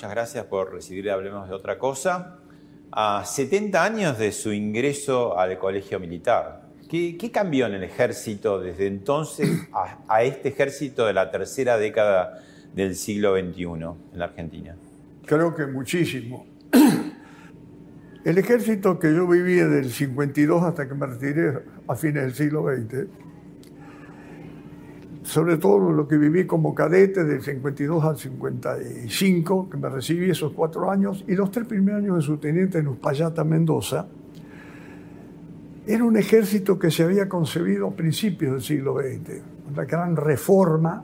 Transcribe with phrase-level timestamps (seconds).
[0.00, 2.38] Muchas gracias por recibir Hablemos de otra cosa.
[2.90, 8.86] A 70 años de su ingreso al colegio militar, ¿qué, cambió en el ejército desde
[8.86, 12.42] entonces a, a, este ejército de la tercera década
[12.74, 14.74] del siglo XXI en la Argentina?
[15.26, 16.46] Creo que muchísimo.
[18.24, 22.64] El ejército que yo viví del 52 hasta que me retiré a fines del siglo
[22.64, 23.06] XX,
[25.22, 30.52] sobre todo lo que viví como cadete del 52 al 55, que me recibí esos
[30.52, 34.06] cuatro años, y los tres primeros años de subteniente en Uspallata, Mendoza,
[35.86, 41.02] era un ejército que se había concebido a principios del siglo XX, una gran reforma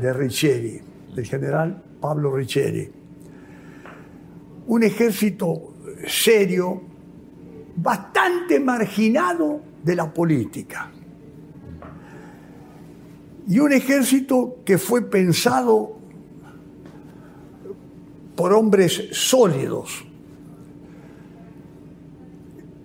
[0.00, 0.80] de Riccieri,
[1.14, 2.90] del general Pablo Riccieri.
[4.66, 5.74] Un ejército
[6.06, 6.82] serio,
[7.76, 10.90] bastante marginado de la política
[13.50, 15.98] y un ejército que fue pensado
[18.36, 20.06] por hombres sólidos.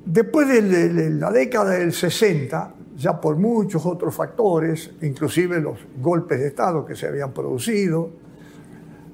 [0.05, 6.47] Después de la década del 60, ya por muchos otros factores, inclusive los golpes de
[6.47, 8.09] Estado que se habían producido,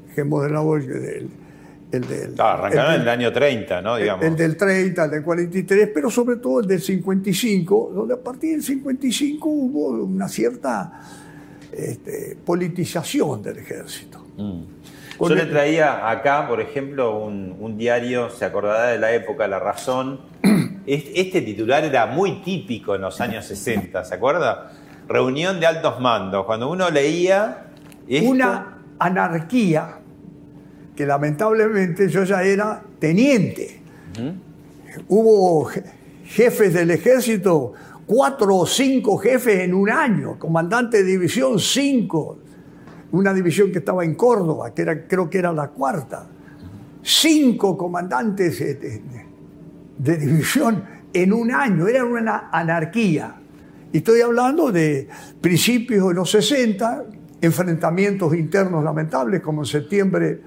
[0.07, 1.29] dejemos de el del...
[1.91, 3.97] El del arrancaron el año 30, ¿no?
[3.97, 4.23] Digamos.
[4.23, 8.23] El, el del 30, el del 43, pero sobre todo el del 55, donde a
[8.23, 11.20] partir del 55 hubo una cierta
[11.71, 14.25] este, politización del ejército.
[14.37, 14.61] Mm.
[15.19, 19.59] Yo le traía acá, por ejemplo, un, un, diario, se acordará de la época, La
[19.59, 20.21] Razón.
[20.87, 24.71] Este titular era muy típico en los años 60, ¿se acuerda?
[25.07, 26.45] Reunión de altos mandos.
[26.45, 27.67] Cuando uno leía...
[28.07, 28.29] Esto...
[28.31, 29.99] Una anarquía
[30.95, 33.81] que lamentablemente yo ya era teniente.
[34.17, 34.33] Uh -huh.
[35.07, 35.69] Hubo
[36.25, 37.73] jefes del ejército
[38.11, 42.39] cuatro o cinco jefes en un año, comandante de división cinco,
[43.13, 46.27] una división que estaba en Córdoba, que era, creo que era la cuarta,
[47.01, 49.01] cinco comandantes de, de,
[49.97, 50.83] de división
[51.13, 53.33] en un año, era una anarquía.
[53.93, 55.07] Y estoy hablando de
[55.39, 57.05] principios de los 60,
[57.39, 60.41] enfrentamientos internos lamentables, como en septiembre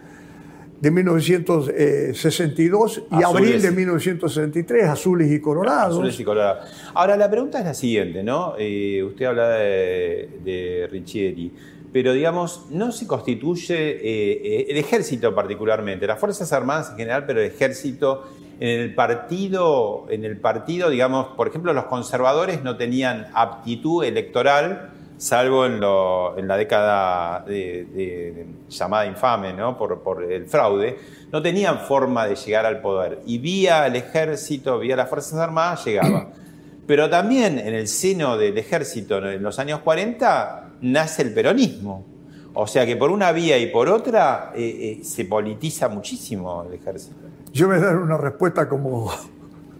[0.85, 3.25] de 1962 y Azules.
[3.25, 5.95] abril de 1963, azules y colorados.
[5.95, 6.71] Azules y colorados.
[6.93, 8.53] Ahora, la pregunta es la siguiente, ¿no?
[8.59, 11.51] Eh, usted habla de, de, Riccieri,
[11.91, 17.41] pero digamos, no se constituye eh, el ejército particularmente, las Fuerzas Armadas en general, pero
[17.41, 18.25] el ejército
[18.61, 24.91] en el partido, en el partido, digamos, por ejemplo, los conservadores no tenían aptitud electoral
[25.17, 29.77] salvo en, lo, en la década de, llamada infame ¿no?
[29.77, 30.99] por, por, el fraude,
[31.33, 33.21] no tenían forma de llegar al poder.
[33.27, 36.29] Y vía el ejército, vía las Fuerzas Armadas, llegaba.
[36.87, 42.05] Pero también en el seno del ejército, en los años 40, nace el peronismo.
[42.53, 46.75] O sea que por una vía y por otra eh, eh, se politiza muchísimo el
[46.75, 47.17] ejército.
[47.53, 49.11] Yo voy a dar una respuesta como,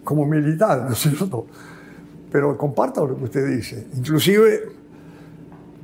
[0.03, 1.47] como militar, ¿no es cierto?
[2.33, 3.87] Pero comparto lo que usted dice.
[3.97, 4.63] Inclusive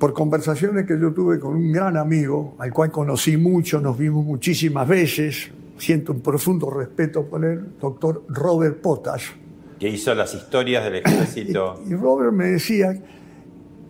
[0.00, 4.24] por conversaciones que yo tuve con un gran amigo, al cual conocí mucho, nos vimos
[4.24, 9.26] muchísimas veces, siento un profundo respeto por él, doctor Robert Potash.
[9.78, 11.82] Que hizo las historias del ejército.
[11.86, 12.98] Y, y Robert me decía,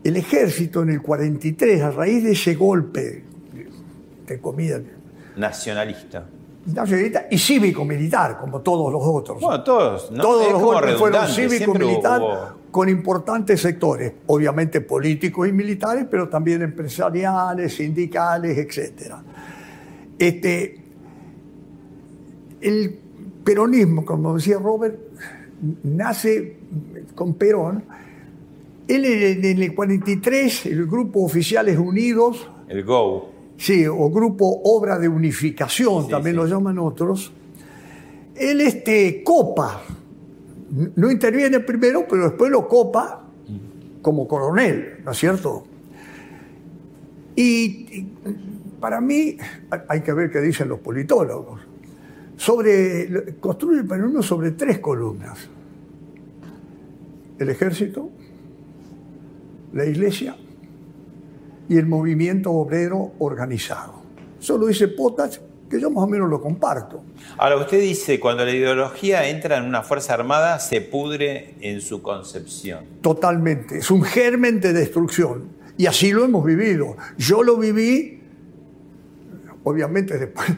[0.03, 3.23] el ejército en el 43, a raíz de ese golpe,
[4.27, 4.81] de comida...
[5.37, 6.27] Nacionalista.
[6.67, 9.41] Nacionalista y cívico-militar, como todos los otros.
[9.41, 10.23] Bueno, todos, ¿no?
[10.23, 16.29] Todos Es los otros fueron cívico-militar hubo- con importantes sectores, obviamente políticos y militares, pero
[16.29, 19.15] también empresariales, sindicales, etc.
[20.19, 20.81] Este,
[22.61, 22.99] el
[23.45, 24.99] peronismo, como decía Robert,
[25.83, 26.56] nace
[27.15, 27.85] con Perón.
[28.87, 33.30] Él en en el 43, el Grupo Oficiales Unidos, El Go.
[33.61, 36.37] Sí, o grupo Obra de Unificación, Sí, también sí.
[36.39, 37.31] lo llaman otros.
[38.35, 39.83] Él este, copa,
[40.97, 43.29] no interviene primero, pero después lo copa
[44.01, 45.65] como coronel, ¿no es cierto?
[47.37, 47.45] Y,
[47.99, 48.12] y
[48.81, 49.37] para mí,
[49.89, 51.61] hay que ver qué dicen los politólogos,
[52.39, 55.39] sobre, construye el peronismo sobre tres columnas.
[57.39, 58.09] El ejército,
[59.75, 60.35] la iglesia
[61.70, 64.02] y el movimiento obrero organizado.
[64.40, 65.40] Eso lo dice Potas,
[65.70, 67.05] que yo más o menos lo comparto.
[67.38, 72.02] Ahora, usted dice, cuando la ideología entra en una fuerza armada, se pudre en su
[72.02, 72.84] concepción.
[73.00, 73.78] Totalmente.
[73.78, 75.44] Es un germen de destrucción.
[75.76, 76.96] Y así lo hemos vivido.
[77.17, 78.20] Yo lo viví,
[79.62, 80.49] obviamente, después,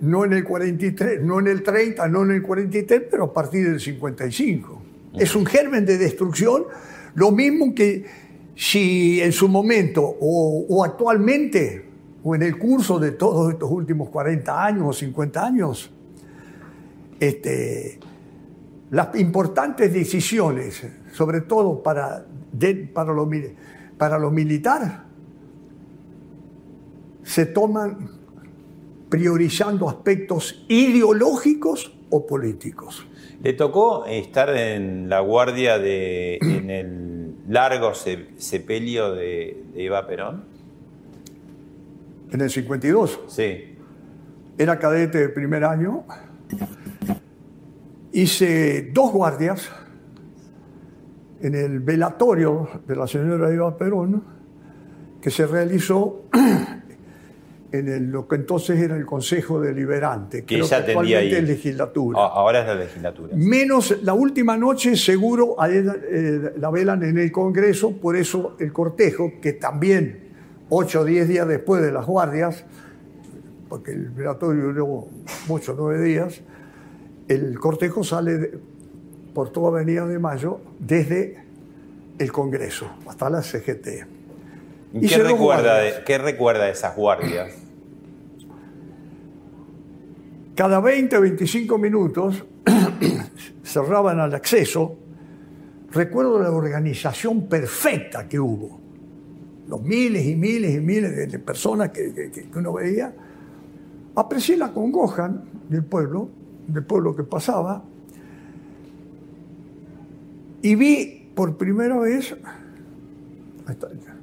[0.00, 3.68] no en el 43, no en el 30, no en el 43, pero a partir
[3.68, 4.82] del 55.
[5.18, 6.64] Es un germen de destrucción,
[7.14, 8.23] lo mismo que
[8.54, 11.86] si en su momento o, actualmente
[12.22, 15.90] o en el curso de todos estos últimos 40 años o 50 años,
[17.20, 17.98] este,
[18.90, 23.12] las importantes decisiones, sobre todo para, de- para,
[23.98, 25.04] para militar,
[27.22, 28.10] se toman
[29.08, 33.06] priorizando aspectos ideológicos o políticos.
[33.42, 40.06] ¿Le tocó estar en la guardia de, en el largo se- sepelio de, de Eva
[40.06, 40.44] Perón?
[42.32, 43.76] En el 52 Sí.
[44.58, 46.04] era cadete de primer año,
[48.12, 49.68] hice dos guardias
[51.40, 54.22] en el velatorio de la señora Eva Perón,
[55.20, 56.24] que se realizó
[57.78, 60.78] en el- lo que entonces era el Consejo Deliberante, Que ella atendía
[61.18, 61.42] actualmente ahí.
[61.42, 62.18] es legislatura.
[62.20, 63.34] Ah, ahora es la legislatura.
[63.36, 68.56] Menos la última noche, seguro, a ella, eh, la velan en el Congreso, por eso
[68.60, 70.20] el cortejo, que también
[70.68, 72.64] 8 o 10 días después de las guardias,
[73.68, 75.08] porque el velatorio duró
[75.48, 76.40] muchos, 9 días,
[77.28, 78.58] el cortejo sale de-
[79.34, 81.38] por toda Avenida de Mayo desde
[82.18, 84.06] el Congreso hasta la CGT.
[85.00, 87.52] ¿Qué recuerda, de, ¿Qué recuerda de esas guardias?
[90.54, 92.44] Cada 20 o 25 minutos
[93.64, 94.96] cerraban al acceso.
[95.90, 98.80] Recuerdo la organización perfecta que hubo.
[99.66, 103.12] Los miles y miles y miles de, personas que, que- que uno veía.
[104.14, 105.32] Aprecié la congoja
[105.68, 106.28] del pueblo,
[106.68, 107.82] del pueblo que pasaba.
[110.62, 112.36] Y vi por primera vez
[113.66, 114.13] a esta, a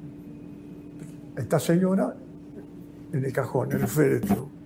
[1.36, 2.16] esta señora
[3.14, 4.62] en el cajón, en el féretro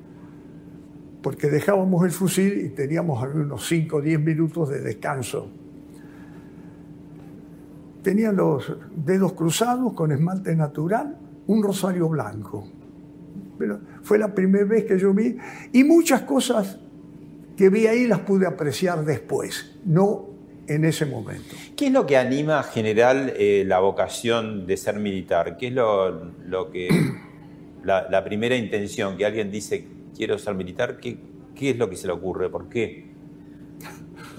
[1.26, 5.50] porque dejábamos el fusil y teníamos unos 5 o 10 minutos de descanso.
[8.04, 11.18] Tenía los dedos cruzados con esmalte natural,
[11.48, 12.68] un rosario blanco.
[13.58, 15.36] Pero fue la primera vez que yo vi
[15.74, 16.80] y muchas cosas
[17.58, 20.28] que vi ahí las pude apreciar después, no
[20.68, 21.56] en ese momento.
[21.76, 25.58] ¿Qué es lo que anima general eh, la vocación de ser militar?
[25.58, 26.89] ¿Qué es lo, lo que
[27.84, 30.98] la, la primera intención que alguien dice quiero ser militar?
[30.98, 31.18] ¿qué,
[31.56, 32.50] ¿Qué es lo que se le ocurre?
[32.50, 33.06] ¿Por qué?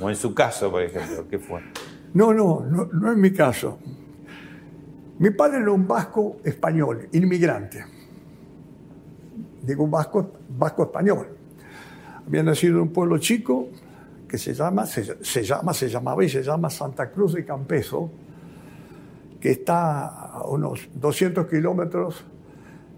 [0.01, 1.63] O en su caso, por ejemplo, ¿qué fue?
[2.13, 3.79] No, no, no, no es mi caso.
[5.19, 7.85] Mi padre era un vasco español, inmigrante.
[9.63, 11.29] Digo vasco, vasco español.
[12.27, 13.69] Había nacido en un pueblo chico
[14.29, 18.11] que se llama, se, se llama, se llamaba y se llama Santa Cruz de Campezo,
[19.41, 22.25] que está a unos 200 kilómetros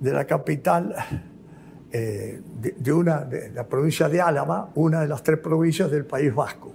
[0.00, 0.94] de la capital
[1.90, 2.42] eh,
[2.78, 6.70] de, una, de la provincia de Álava, una de las tres provincias del País Vasco.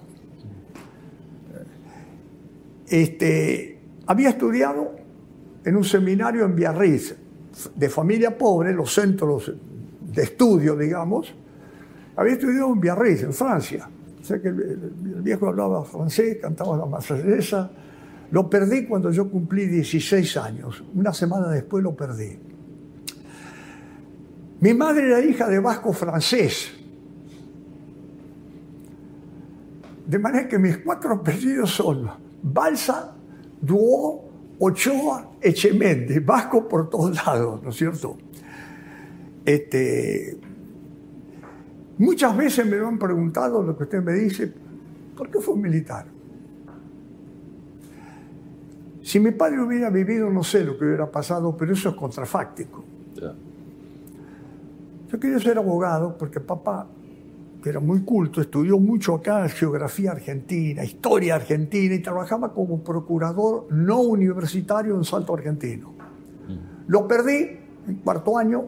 [2.87, 4.95] Este, había estudiado
[5.63, 7.15] en un seminario en Biarritz,
[7.75, 9.53] de familia pobre, los centros
[10.01, 11.33] de estudio, digamos.
[12.15, 13.87] Había estudiado en Biarritz, en Francia.
[14.23, 17.69] Sea que el, viejo hablaba francés, cantaba la marsellesa.
[18.31, 20.81] Lo perdí cuando yo cumplí 16 años.
[20.95, 22.39] Una semana después lo perdí.
[24.61, 26.71] Mi madre era hija de vasco francés.
[30.07, 32.09] De manera que mis cuatro apellidos son
[32.41, 33.13] Balsa,
[33.59, 38.17] Duo, Ochoa, Echemendi, vasco por todos lados, ¿no es cierto?
[39.43, 40.37] Este,
[41.97, 44.51] Muchas veces me lo han preguntado lo que usted me dice,
[45.15, 46.05] ¿por qué fue militar?
[49.03, 52.83] Si mi padre hubiera vivido, no sé lo que hubiera pasado, pero eso es contrafáctico.
[55.11, 56.87] Yo quería ser abogado porque papá,
[57.61, 63.67] que era muy culto, estudió mucho acá geografía argentina, historia argentina y trabajaba como procurador
[63.69, 65.93] no universitario en Salto Argentino.
[66.47, 66.87] Mm.
[66.87, 68.65] Lo perdí en cuarto año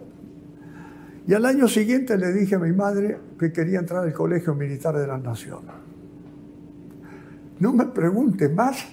[1.27, 4.97] y al año siguiente le dije a mi madre que quería entrar al Colegio Militar
[4.97, 5.61] de la Nación.
[7.59, 8.85] No me pregunte más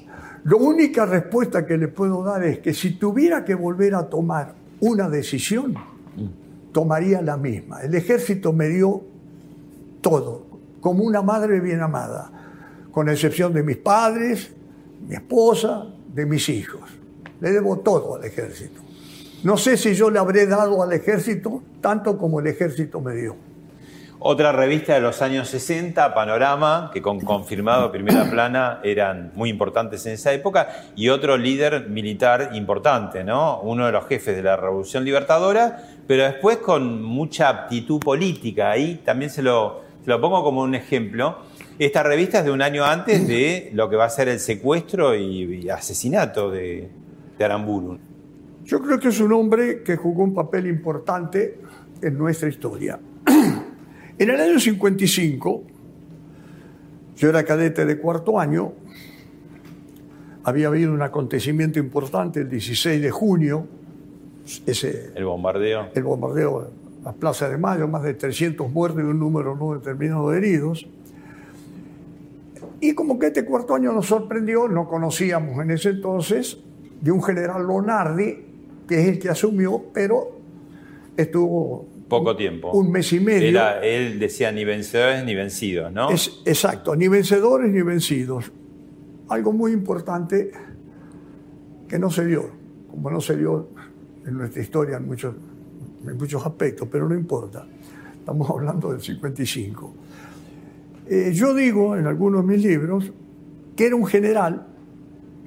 [0.44, 4.54] la única respuesta que le puedo dar es que si tuviera que volver a tomar
[4.80, 5.74] una decisión,
[6.72, 7.82] tomaría la misma.
[7.82, 9.02] El ejército me dio
[10.00, 10.46] todo,
[10.80, 12.32] como una madre bien amada,
[12.90, 14.50] con excepción de mis padres,
[15.06, 16.82] mi esposa, de mis hijos.
[17.40, 18.80] Le debo todo al ejército.
[19.42, 23.34] No sé si yo le habré dado al ejército tanto como el ejército me dio.
[24.20, 30.06] Otra revista de los años 60, Panorama, que con confirmado primera plana eran muy importantes
[30.06, 33.60] en esa época, y otro líder militar importante, ¿no?
[33.62, 38.70] Uno de los jefes de la Revolución Libertadora, pero después con mucha aptitud política.
[38.70, 41.38] Ahí también se lo, lo pongo como un ejemplo.
[41.80, 45.16] Esta revista es de un año antes de lo que va a ser el secuestro
[45.16, 46.88] y, asesinato de,
[47.36, 47.98] de Aramburu.
[48.64, 51.58] Yo creo que es un hombre que jugó un papel importante
[52.00, 52.98] en nuestra historia.
[54.18, 55.62] En el año 55,
[57.16, 58.72] yo era cadete de cuarto año,
[60.44, 63.66] había habido un acontecimiento importante el 16 de junio,
[64.66, 65.88] ese, el bombardeo.
[65.94, 69.74] El bombardeo a la Plaza de Mayo, más de 300 muertos y un número no
[69.74, 70.86] determinado de heridos.
[72.80, 76.58] Y como que este cuarto año nos sorprendió, no conocíamos en ese entonces,
[77.00, 78.51] de un general Lonardi,
[78.86, 80.38] que es el que asumió, pero
[81.16, 82.70] estuvo poco tiempo.
[82.72, 83.58] Un mes y medio.
[83.82, 86.10] él decía ni vencedores ni vencidos, ¿no?
[86.10, 88.52] Es, exacto, ni vencedores ni vencidos.
[89.28, 90.52] Algo muy importante
[91.88, 92.50] que no se dio,
[92.90, 93.70] como no se dio
[94.26, 95.34] en nuestra historia en muchos,
[96.06, 97.66] en muchos aspectos, pero no importa.
[98.18, 99.94] Estamos hablando del 55.
[101.08, 103.10] Eh, yo digo en algunos de mis libros
[103.74, 104.66] que era un general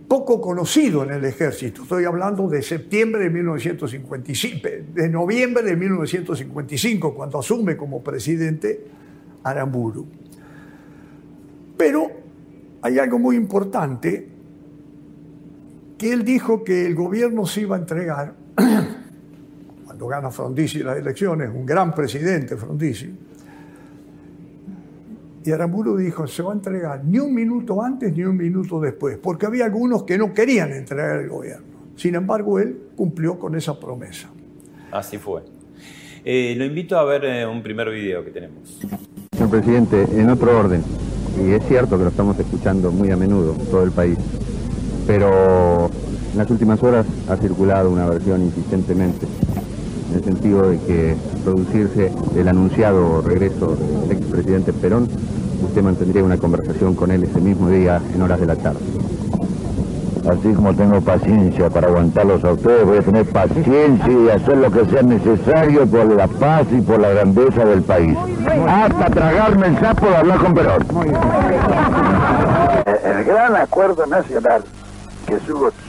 [0.07, 1.83] poco conocido en el ejército.
[1.83, 8.85] Estoy hablando de septiembre de 1955, de noviembre de 1955, cuando asume como presidente
[9.43, 10.05] Aramburu.
[11.77, 12.11] Pero
[12.81, 14.29] hay algo muy importante,
[15.97, 18.35] que él dijo que el gobierno se iba a entregar,
[19.85, 23.17] cuando gana Frondizi las elecciones, un gran presidente Frondizi,
[25.45, 29.19] y Aramburu dijo, se va a entregar ni un minuto antes ni un minuto después,
[29.21, 31.67] porque había algunos que no querían entregar el gobierno.
[31.95, 34.29] Sin embargo, él cumplió con esa promesa.
[34.91, 35.43] Así fue.
[36.23, 38.79] Eh, lo invito a ver eh, un primer video que tenemos.
[39.31, 40.81] Señor presidente, en otro orden,
[41.39, 44.17] y es cierto que lo estamos escuchando muy a menudo en todo el país,
[45.05, 45.91] pero
[46.31, 49.27] en las últimas horas ha circulado una versión insistentemente
[50.09, 55.07] en el sentido de que producirse el anunciado regreso del expresidente Perón,
[55.65, 58.79] usted mantendría una conversación con él ese mismo día en horas de la tarde.
[60.29, 64.71] Así como tengo paciencia para aguantarlos a ustedes, voy a tener paciencia y hacer lo
[64.71, 68.17] que sea necesario por la paz y por la grandeza del país.
[68.67, 70.85] Hasta tragarme el sapo de hablar con Perón.
[73.03, 74.63] El gran acuerdo nacional,
[75.27, 75.37] que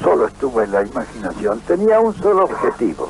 [0.02, 3.08] solo estuvo en la imaginación, tenía un solo objetivo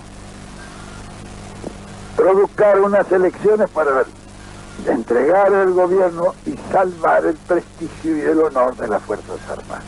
[2.16, 3.90] producar unas elecciones para
[4.86, 9.84] entregar el gobierno y salvar el prestigio y el honor de las Fuerzas Armadas.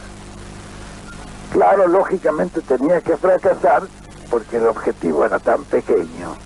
[1.52, 3.83] Claro, lógicamente tenía que fracasar
[4.30, 6.37] porque el objetivo era tan pequeño.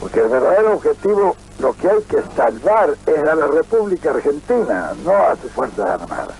[0.00, 5.12] Porque el verdadero objetivo, lo que hay que salvar es a la República Argentina, no
[5.12, 6.36] a sus Fuerzas Armadas.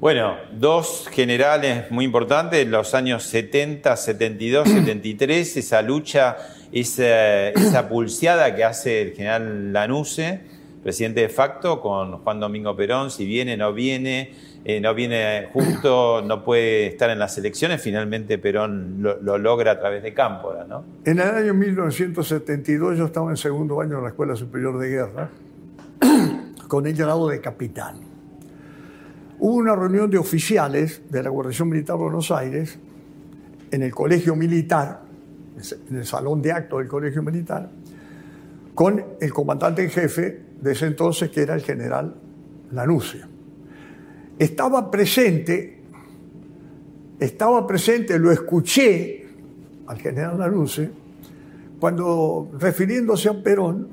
[0.00, 6.36] Bueno, dos generales muy importantes, los años 70, 72, 73, esa lucha
[6.72, 10.40] esa, esa pulseada que hace el general Lanuse,
[10.82, 14.32] presidente de facto, con Juan Domingo Perón, si viene, no viene,
[14.64, 19.80] eh, no viene justo, no puede estar en las elecciones, finalmente Perón lo, logra a
[19.80, 20.84] través de Cámpora, ¿no?
[21.04, 25.30] En el año 1972 yo estaba en segundo año en la Escuela Superior de Guerra,
[26.68, 28.00] con el grado de capitán.
[29.38, 32.78] Hubo una reunión de oficiales de la Guarnición Militar de Buenos Aires
[33.70, 35.02] en el Colegio Militar,
[35.88, 37.70] en el salón de acto del Colegio Militar,
[38.74, 42.14] con el comandante en jefe de ese entonces, que era el general
[42.72, 43.22] Lanusse.
[44.38, 45.80] Estaba presente,
[47.18, 49.26] estaba presente, lo escuché
[49.86, 50.90] al general Lanusse,
[51.80, 53.88] cuando refiriéndose a Perón,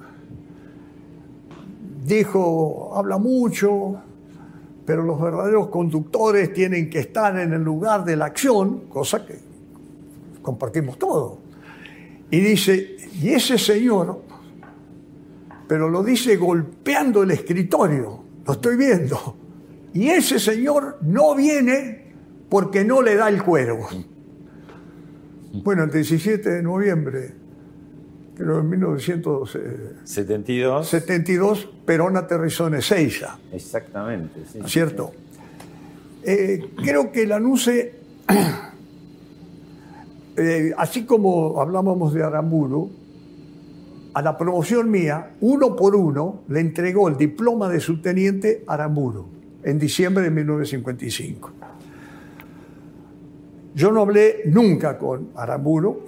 [2.05, 4.01] dijo, habla mucho,
[4.85, 9.39] pero los verdaderos conductores tienen que estar en el lugar de la acción, cosa que
[10.41, 11.44] compartimos todo.
[12.31, 14.21] Y dice, y ese señor,
[15.67, 19.37] pero lo dice golpeando el escritorio, lo estoy viendo,
[19.93, 22.13] y ese señor no viene
[22.49, 23.87] porque no le da el cuero.
[25.63, 27.31] Bueno, el 17 de noviembre,
[28.35, 33.39] creo en 1972, 72, Perón aterrizó en Ezeiza.
[33.53, 34.41] Exactamente.
[34.51, 35.13] Sí, ¿Cierto?
[36.23, 37.93] Eh, creo que la NUCE,
[40.37, 42.89] eh, así como hablábamos de Aramburu,
[44.13, 49.25] a la promoción mía, uno por uno, le entregó el diploma de subteniente Aramburu
[49.63, 51.51] en diciembre de 1955.
[53.75, 56.05] Yo no hablé nunca con Aramburu,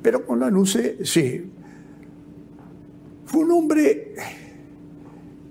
[0.00, 1.50] pero con la NUCE sí.
[3.26, 4.14] Fue un hombre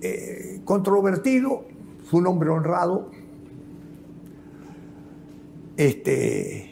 [0.02, 1.66] eh, controvertido,
[2.10, 3.12] fue un hombre honrado,
[5.78, 6.65] este,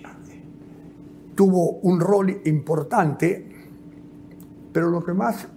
[1.35, 3.47] tuvo un rol importante,
[4.71, 5.47] pero lo que más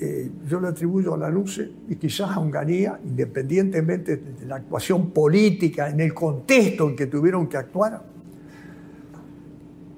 [0.00, 5.10] eh, yo le atribuyo a la LUCE y quizás a Unganía, independientemente de la actuación
[5.10, 8.02] política, en el contexto en que tuvieron que actuar,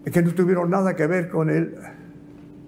[0.04, 1.74] es que no tuvieron nada que ver con el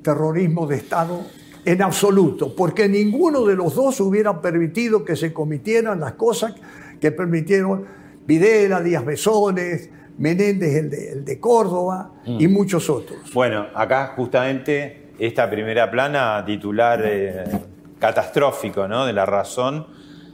[0.02, 1.20] terrorismo de Estado
[1.64, 6.54] en absoluto, porque ninguno de los dos hubiera permitido que se cometieran las cosas
[7.00, 7.84] que permitieron
[8.26, 12.52] Videla, Díaz Besones, Menéndez, el de, el de Córdoba y mm.
[12.52, 13.18] muchos otros.
[13.32, 17.44] Bueno, acá justamente esta primera plana titular eh,
[17.98, 19.06] catastrófico ¿no?
[19.06, 19.86] de la razón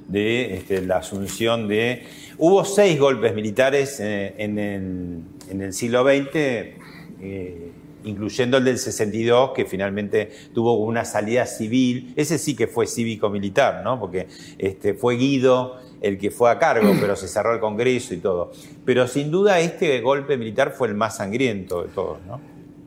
[0.09, 2.05] de este, la asunción de...
[2.39, 7.73] Hubo seis golpes militares eh, en, el, siglo XX, eh,
[8.05, 12.13] incluyendo el del 62, que finalmente tuvo una salida civil.
[12.17, 13.99] Ese sí que fue cívico-militar, ¿no?
[13.99, 14.29] porque
[14.59, 18.53] este, fue Guido el que fue a cargo, pero se cerró el Congreso y todo.
[18.85, 22.19] Pero sin duda este golpe militar fue el más sangriento de todos.
[22.27, 22.41] ¿no?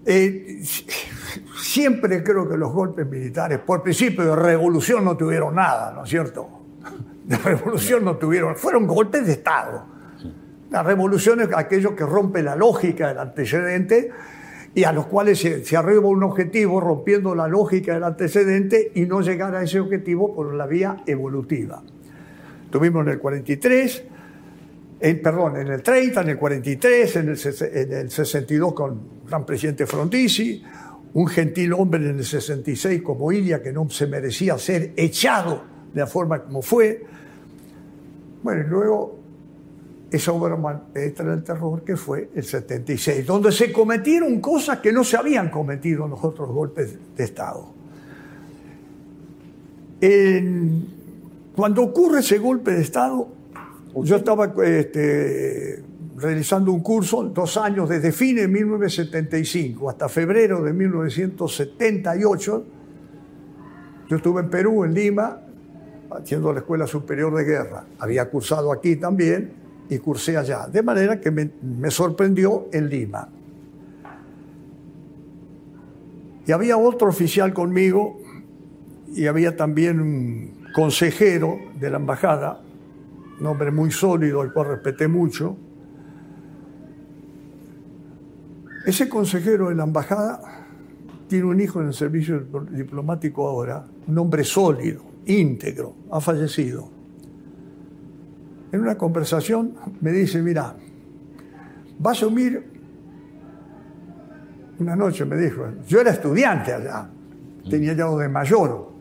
[0.06, 0.62] Eh,
[1.60, 6.10] siempre creo que los golpes militares, por principio de revolución, no tuvieron nada, ¿no es
[6.10, 6.47] cierto?
[7.25, 9.84] De revolución no tuvieron, fueron golpes de Estado.
[10.69, 14.12] La revolución es aquello que rompe la lógica del antecedente
[14.75, 19.05] y a los cuales se, se arriba un objetivo rompiendo la lógica del antecedente y
[19.05, 21.81] no llegar a ese objetivo por la vía evolutiva.
[22.69, 24.03] Tuvimos en el 43,
[25.23, 30.61] perdón, en el 30, en el 43, en el, 62 con el gran presidente Frondizi,
[31.13, 36.01] un gentil hombre en el 66 como Ilia que no se merecía ser echado de
[36.01, 37.01] la forma como fue.
[38.43, 39.19] Bueno, y luego
[40.15, 45.04] esa obra maestra del terror que fue el 76, donde se cometieron cosas que no
[45.04, 47.73] se habían cometido en los otros golpes de Estado.
[51.56, 53.28] cuando ocurre ese golpe de Estado,
[53.95, 55.84] yo estaba este,
[56.17, 62.65] realizando un curso dos años, desde fines de 1975 hasta febrero de 1978.
[64.08, 65.41] Yo estuve en Perú, en Lima,
[66.12, 67.86] haciendo la Escuela Superior de Guerra.
[67.99, 70.67] Había cursado aquí también y cursé allá.
[70.67, 73.30] De manera que me, sorprendió en Lima.
[76.48, 78.19] Y había otro oficial conmigo
[79.13, 82.62] y había también un consejero de la embajada
[83.39, 85.58] un hombre muy sólido, al cual respeté mucho.
[88.86, 90.67] Ese consejero de la embajada
[91.28, 96.94] tiene un hijo en el servicio diplomático ahora, un hombre sólido, íntegro, ha fallecido.
[98.71, 100.75] En una conversación me dice, mira,
[102.06, 102.63] va a asumir,
[104.80, 107.10] una noche me dijo, yo era estudiante allá,
[107.69, 108.95] tenía ya de mayor,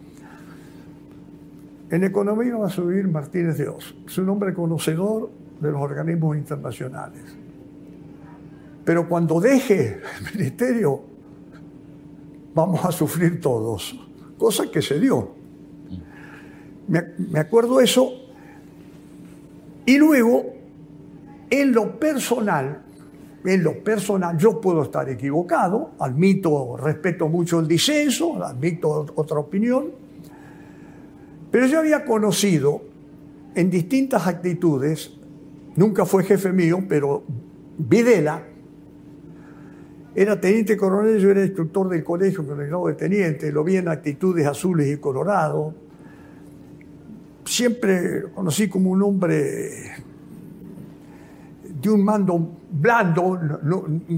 [1.91, 3.95] en economía va a subir Martínez de Oz.
[4.07, 7.23] Es un hombre conocedor de los organismos internacionales.
[8.85, 11.03] Pero cuando deje el ministerio,
[12.55, 13.99] vamos a sufrir todos.
[14.37, 15.35] Cosa que se dio.
[16.89, 18.11] Me, acuerdo eso.
[19.87, 20.45] Y luego,
[21.51, 22.83] en lo personal,
[23.45, 29.91] en lo personal, yo puedo estar equivocado, admito, respeto mucho el disenso, admito otra opinión,
[31.51, 32.83] pero yo había conocido
[33.55, 35.13] en distintas actitudes,
[35.77, 37.23] nunca fue jefe mío, pero
[37.77, 38.43] Videla
[40.15, 43.77] era teniente coronel, yo era instructor del colegio con el grado de teniente, lo vi
[43.77, 45.75] en actitudes azules y colorados.
[47.45, 49.93] Siempre conocí como un hombre
[51.81, 53.39] de un mando blando,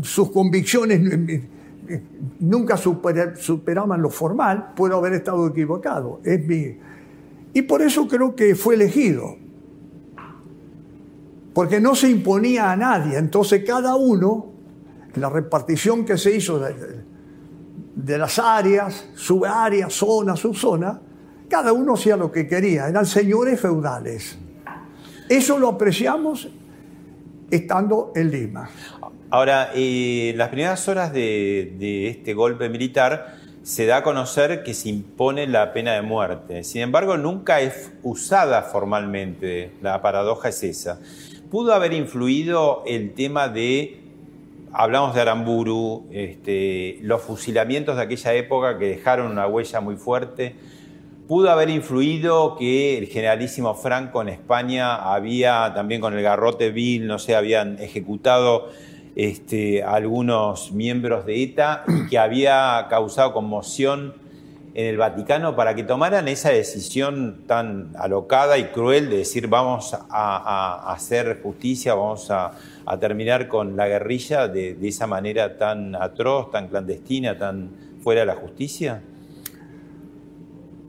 [0.02, 1.00] sus convicciones
[2.40, 6.20] nunca superaban lo formal, puedo haber estado equivocado,
[7.52, 9.36] Y por eso creo que fue elegido.
[11.54, 13.16] Porque no se imponía a nadie.
[13.16, 14.52] Entonces cada uno,
[15.14, 16.74] la repartición que se hizo de,
[17.94, 21.00] de las áreas, subáreas, zona, subzona,
[21.48, 22.88] cada uno hacía lo que quería.
[22.88, 24.38] Eran señores feudales.
[25.28, 26.48] Eso lo apreciamos
[27.50, 28.70] estando en Lima.
[29.30, 34.72] Ahora, en las primeras horas de, de, este golpe militar se da a conocer que
[34.72, 36.62] se impone la pena de muerte.
[36.62, 39.72] Sin embargo, nunca es usada formalmente.
[39.82, 41.00] La paradoja es esa.
[41.50, 44.00] ¿Pudo haber influido el tema de,
[44.72, 50.54] hablamos de Aramburu, este, los fusilamientos de aquella época que dejaron una huella muy fuerte?
[51.26, 57.06] Pudo haber influido que el generalísimo Franco en España había también con el garrote vil,
[57.06, 58.68] no sé, habían ejecutado
[59.16, 64.14] este, algunos miembros de ETA y que había causado conmoción
[64.74, 69.96] en el Vaticano para que tomaran esa decisión tan alocada y cruel de decir vamos
[70.10, 72.52] a, hacer justicia, vamos a,
[73.00, 77.70] terminar con la guerrilla de esa manera tan atroz, tan clandestina, tan
[78.02, 79.02] fuera de la justicia?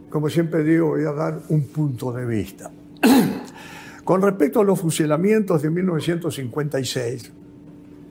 [0.09, 2.71] Como siempre digo, voy a dar un punto de vista.
[4.03, 7.33] Con respecto a los fusilamientos de 1956,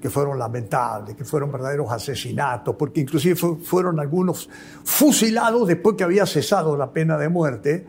[0.01, 4.49] que fueron lamentables, que fueron verdaderos asesinatos, porque inclusive fueron algunos
[4.85, 7.87] fusilados después que había cesado la pena de muerte,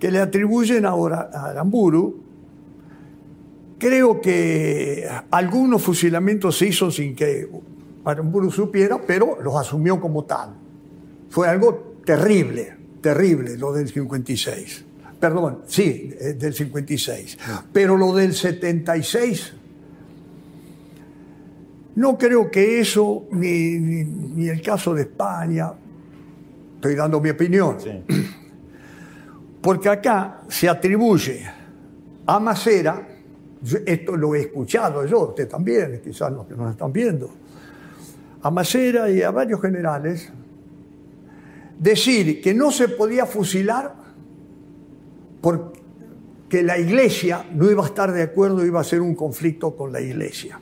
[0.00, 2.20] que le atribuyen ahora a Aramburu.
[3.78, 7.48] Creo que algunos fusilamientos se hizo sin que
[8.04, 10.50] Aramburu supiera, pero los asumió como tal.
[11.30, 14.84] Fue algo terrible terrible lo del 56.
[15.20, 17.38] Perdón, sí, eh, del 56.
[17.70, 19.52] Pero lo del 76,
[21.96, 25.70] no creo que eso, ni, el caso de España,
[26.76, 27.76] estoy dando mi opinión,
[29.60, 31.44] porque acá se atribuye
[32.24, 33.06] a Macera,
[33.84, 37.30] esto lo he escuchado yo, usted también, quizás los que nos están viendo,
[38.40, 40.32] a Macera y a varios generales,
[41.78, 43.94] decir que no se podía fusilar
[45.40, 49.92] porque la iglesia no iba a estar de acuerdo, iba a ser un conflicto con
[49.92, 50.60] la iglesia.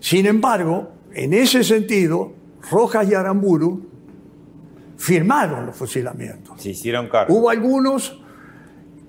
[0.00, 2.32] Sin embargo, en ese sentido,
[2.70, 3.88] Rojas y Aramburu
[4.96, 6.60] firmaron los fusilamientos.
[6.60, 7.34] Se hicieron cargo.
[7.34, 8.20] Hubo algunos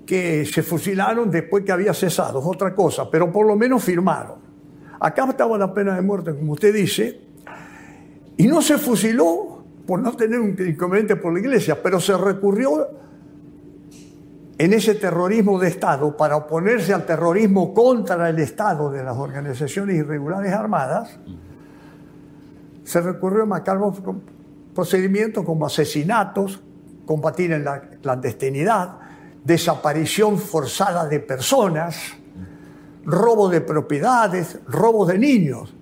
[0.06, 4.38] que se fusilaron después que había cesado, es otra cosa, pero por lo menos firmaron.
[5.00, 7.20] Acá estaba la pena de muerte, como usted dice,
[8.36, 9.55] y no se fusiló
[9.86, 12.88] por no tener un inconveniente por la iglesia, pero se recurrió
[14.58, 19.96] en ese terrorismo de Estado para oponerse al terrorismo contra el Estado de las organizaciones
[19.96, 21.18] irregulares armadas,
[22.82, 24.00] se recurrió a macabros
[24.74, 26.60] procedimientos como asesinatos,
[27.04, 28.98] combatir en la clandestinidad,
[29.44, 31.96] desaparición forzada de personas,
[33.04, 35.75] robo de propiedades, robo de niños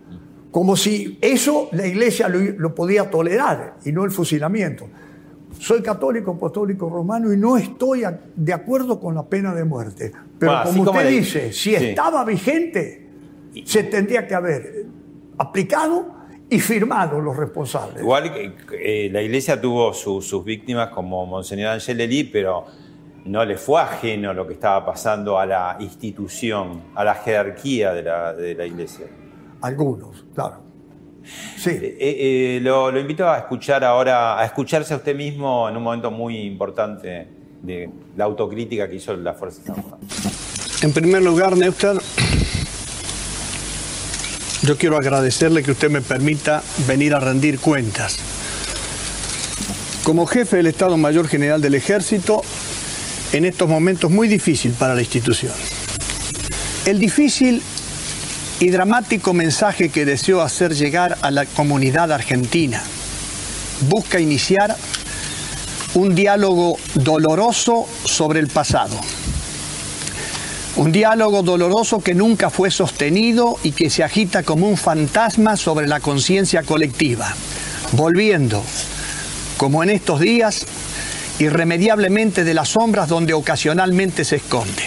[0.55, 4.89] como si eso la iglesia lo, podía tolerar y no el fusilamiento.
[5.59, 8.05] Soy católico, apostólico romano y no estoy
[8.37, 10.13] de acuerdo con la pena de muerte.
[10.39, 13.05] Pero como usted dice, si estaba vigente,
[13.65, 14.87] se tendría que haber
[15.39, 16.15] aplicado
[16.49, 18.01] y firmado los responsables.
[18.01, 22.65] Igual que eh, la iglesia tuvo sus víctimas como Monseñor Angelelli, pero
[23.25, 28.05] no le fue ajeno lo que estaba pasando a la institución, a la jerarquía de
[28.05, 29.07] la, de la iglesia.
[29.65, 30.57] Algunos, claro.
[31.57, 31.71] Sí.
[31.71, 36.11] Eh, eh, lo, invito a escuchar ahora, a escucharse a usted mismo en un momento
[36.11, 37.27] muy importante
[37.63, 40.83] de la autocrítica que hizo la Fuerza Armadas.
[40.83, 41.97] En primer lugar, Neustadt,
[44.65, 48.19] yo quiero agradecerle que usted me permita venir a rendir cuentas.
[50.05, 52.43] Como jefe del Estado Mayor General del Ejército,
[53.33, 55.55] en estos momentos muy difícil para la institución.
[56.85, 57.63] El difícil
[58.61, 62.83] y dramático mensaje que deseo hacer llegar a la comunidad argentina.
[63.89, 64.77] Busca iniciar
[65.95, 68.99] un diálogo doloroso sobre el pasado.
[70.77, 75.87] Un diálogo doloroso que nunca fue sostenido y que se agita como un fantasma sobre
[75.87, 77.33] la conciencia colectiva,
[77.93, 78.63] volviendo,
[79.57, 80.67] como en estos días,
[81.39, 84.83] irremediablemente de las sombras donde ocasionalmente se esconde.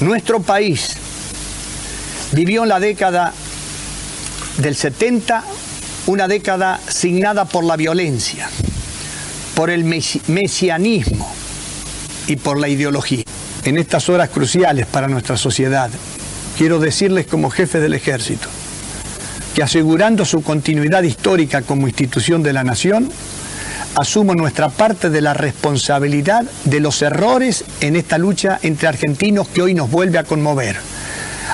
[0.00, 0.96] Nuestro país,
[2.32, 3.32] vivió en la década
[4.58, 5.44] del 70
[6.06, 8.48] una década signada por la violencia,
[9.54, 11.32] por el mesianismo
[12.26, 13.24] y por la ideología.
[13.64, 15.90] En estas horas cruciales para nuestra sociedad,
[16.56, 18.48] quiero decirles como jefe del ejército
[19.54, 23.10] que asegurando su continuidad histórica como institución de la nación,
[23.96, 29.62] asumo nuestra parte de la responsabilidad de los errores en esta lucha entre argentinos que
[29.62, 30.76] hoy nos vuelve a conmover.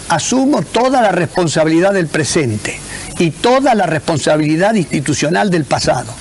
[0.08, 2.78] Asumo toda la responsabilidad del presente
[3.18, 6.12] y toda la responsabilidad institucional del pasado.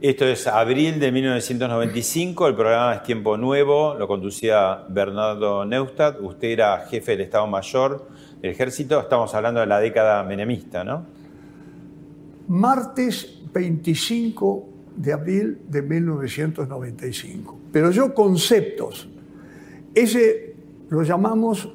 [0.00, 6.48] Esto es abril de 1995, el programa es Tiempo Nuevo, lo conducía Bernardo Neustadt, usted
[6.48, 8.06] era jefe del Estado Mayor
[8.40, 11.06] del Ejército, estamos hablando de la década menemista, ¿no?
[12.48, 17.58] Martes 25 de abril de 1995.
[17.72, 19.08] Pero yo conceptos,
[19.94, 20.54] ese
[20.90, 21.68] lo llamamos,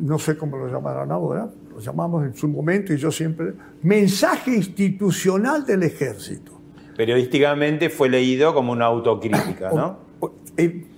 [0.00, 4.54] no sé cómo lo llamarán ahora, lo llamamos en su momento y yo siempre, mensaje
[4.54, 6.52] institucional del ejército.
[6.96, 10.10] Periodísticamente fue leído como una autocrítica, ¿no?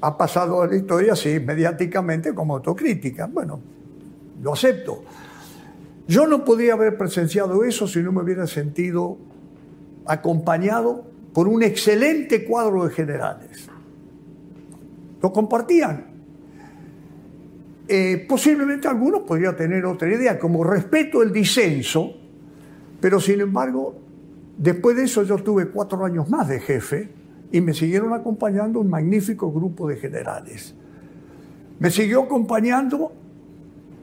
[0.00, 3.26] Ha pasado a la historia, sí, mediáticamente como autocrítica.
[3.26, 3.60] Bueno,
[4.42, 5.04] lo acepto.
[6.08, 9.18] Yo no podía haber presenciado eso si no me hubiera sentido
[10.06, 13.68] acompañado por un excelente cuadro de generales.
[15.22, 16.11] Lo compartían.
[17.94, 22.14] Eh, posiblemente algunos podrían tener otra idea, como respeto el disenso,
[22.98, 23.94] pero sin embargo,
[24.56, 27.10] después de eso yo tuve cuatro años más de jefe
[27.50, 30.74] y me siguieron acompañando un magnífico grupo de generales.
[31.80, 33.12] Me siguió acompañando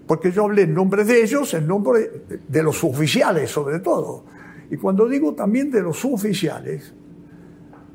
[0.05, 2.11] porque yo hablé en nombre de ellos, en nombre
[2.47, 4.23] de los oficiales sobre todo.
[4.69, 6.93] Y cuando digo también de los suboficiales,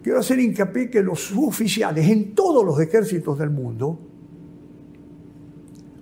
[0.02, 4.10] quiero hacer hincapié que los suboficiales en todos los ejércitos del mundo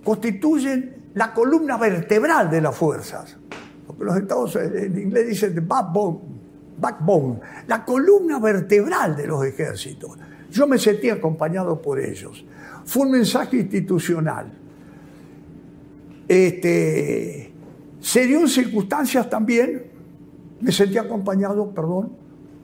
[0.03, 3.37] constituyen la columna vertebral de las fuerzas.
[3.85, 6.19] Porque los estados en inglés dicen backbone,
[6.79, 10.17] backbone, la columna vertebral de los ejércitos.
[10.51, 12.45] Yo me sentí acompañado por ellos.
[12.85, 14.63] Fue un mensaje institucional
[16.27, 17.53] este,
[17.99, 19.83] se dio circunstancias también,
[20.61, 22.13] me sentí acompañado, perdón,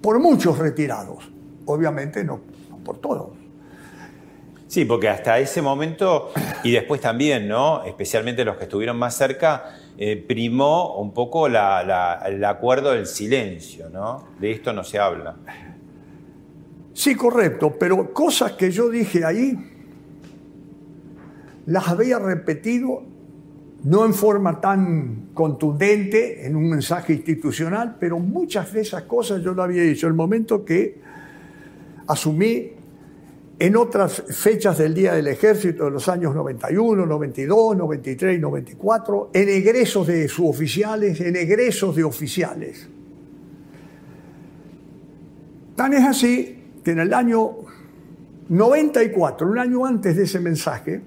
[0.02, 1.32] por muchos retirados.
[1.66, 2.40] Obviamente no,
[2.84, 3.32] por todos.
[4.70, 6.30] Sí, porque hasta ese momento,
[6.64, 7.84] y después también, ¿no?
[7.86, 11.56] Especialmente los que estuvieron más cerca, eh, primó un poco el
[12.46, 14.28] acuerdo del silencio, ¿no?
[14.40, 15.38] De esto no se habla.
[16.94, 19.58] Sí, correcto, pero cosas que yo dije ahí,
[21.66, 23.02] las había repetido
[23.86, 29.56] no en forma tan contundente en un mensaje institucional, pero muchas de esas cosas yo
[29.56, 30.06] lo había dicho.
[30.06, 31.02] El momento que
[32.06, 32.74] asumí
[33.60, 39.32] en otras fechas del Día del Ejército de los años 91, 92, 93 y 94,
[39.34, 42.88] en egresos de suboficiales, en egresos de oficiales.
[45.76, 47.58] Tan es así que en el año
[48.48, 51.02] 94, un año antes de ese mensaje,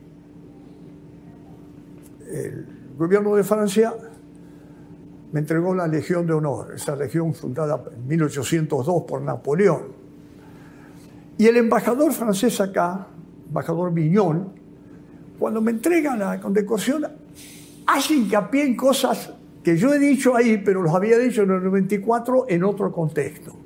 [2.31, 2.67] el
[2.99, 3.95] gobierno de Francia
[5.33, 10.02] me entregó la Legión de Honor, esa legión fundada en 1802 por Napoleón.
[11.39, 13.07] Y el embajador francés acá,
[13.49, 14.53] embajador Viñón,
[15.39, 17.07] cuando me entrega la condecoración,
[17.87, 21.65] hace hincapié en cosas que yo he dicho ahí, pero los había dicho en el
[21.65, 23.57] 94 en otro contexto.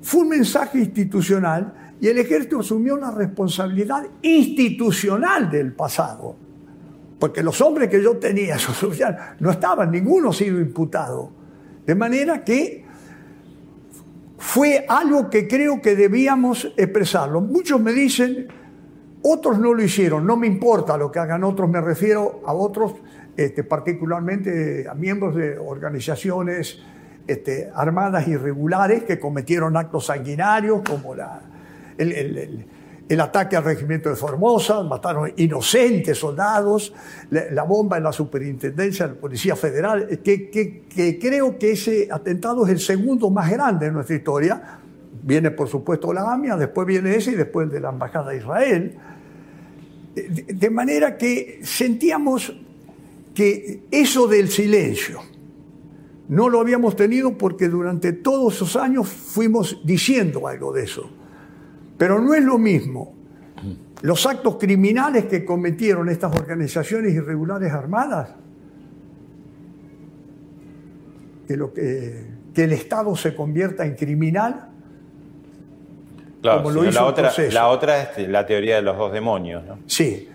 [0.00, 6.36] Fue un mensaje institucional y el ejército asumió la responsabilidad institucional del pasado
[7.22, 8.56] porque los hombres que yo tenía,
[9.38, 11.30] no estaban, ninguno sido imputado.
[11.86, 12.81] De manera que
[14.42, 17.40] fue algo que creo que debíamos expresarlo.
[17.40, 18.48] Muchos me dicen,
[19.22, 22.96] otros no lo hicieron, no me importa lo que hagan otros, me refiero a otros,
[23.36, 26.80] este, particularmente a miembros de organizaciones
[27.28, 31.40] este, armadas irregulares que cometieron actos sanguinarios como la,
[33.20, 36.94] ataque al regimiento de Formosa, mataron inocentes soldados,
[37.30, 42.64] la, bomba en la superintendencia de la Policía Federal, que, que, creo que ese atentado
[42.64, 44.78] es el segundo más grande en nuestra historia.
[45.22, 48.38] Viene, por supuesto, la AMIA, después viene ese y después el de la Embajada de
[48.38, 48.98] Israel.
[50.14, 52.54] De, manera que sentíamos
[53.34, 55.20] que eso del silencio
[56.28, 61.10] no lo habíamos tenido porque durante todos esos años fuimos diciendo algo de eso.
[62.02, 63.14] Pero no es lo mismo
[64.00, 68.30] los actos criminales que cometieron estas organizaciones irregulares armadas
[71.46, 74.68] que, lo que, el Estado se convierta en criminal.
[76.40, 79.64] Claro, como lo hizo la, otra, la otra es la teoría de los dos demonios.
[79.64, 79.78] ¿no?
[79.86, 80.28] Sí.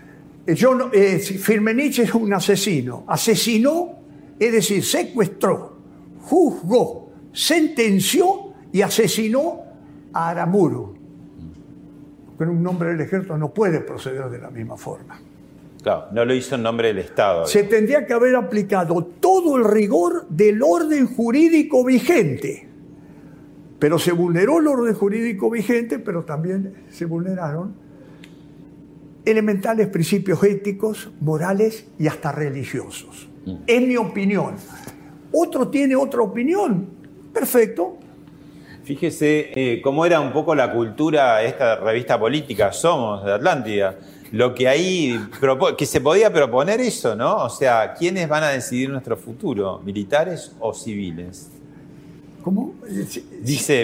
[0.45, 3.03] Yo, eh, Firmenich es un asesino.
[3.07, 3.89] Asesinó,
[4.39, 5.79] es decir, secuestró,
[6.21, 9.63] juzgó, sentenció y asesinó
[10.13, 10.96] a Aramuro
[12.37, 15.19] pero un nombre del ejército no puede proceder de la misma forma.
[15.81, 17.45] Claro, no lo hizo en nombre del Estado.
[17.45, 22.67] Se tendría que haber aplicado todo el rigor del orden jurídico vigente.
[23.79, 27.75] Pero se vulneró el orden jurídico vigente, pero también se vulneraron
[29.23, 33.29] elementales principios éticos, morales y hasta religiosos.
[33.45, 33.55] Mm.
[33.67, 34.55] Es mi opinión.
[35.31, 36.87] Otro tiene otra opinión.
[37.33, 37.97] Perfecto.
[38.87, 43.97] Fíjese eh, cómo era un poco la cultura, esta revista política, Somos, de Atlántida.
[44.31, 45.19] Lo que ahí,
[45.77, 47.35] que se podía proponer eso, ¿no?
[47.43, 49.81] O sea, ¿quiénes van a decidir nuestro futuro?
[49.83, 51.49] ¿Militares o civiles?
[52.41, 52.75] ¿Cómo?
[53.41, 53.83] Dice,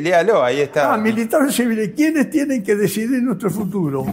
[0.00, 0.94] léalo, ahí está.
[0.94, 1.90] Ah, militares civiles.
[1.96, 4.06] ¿Quiénes tienen que decidir nuestro futuro?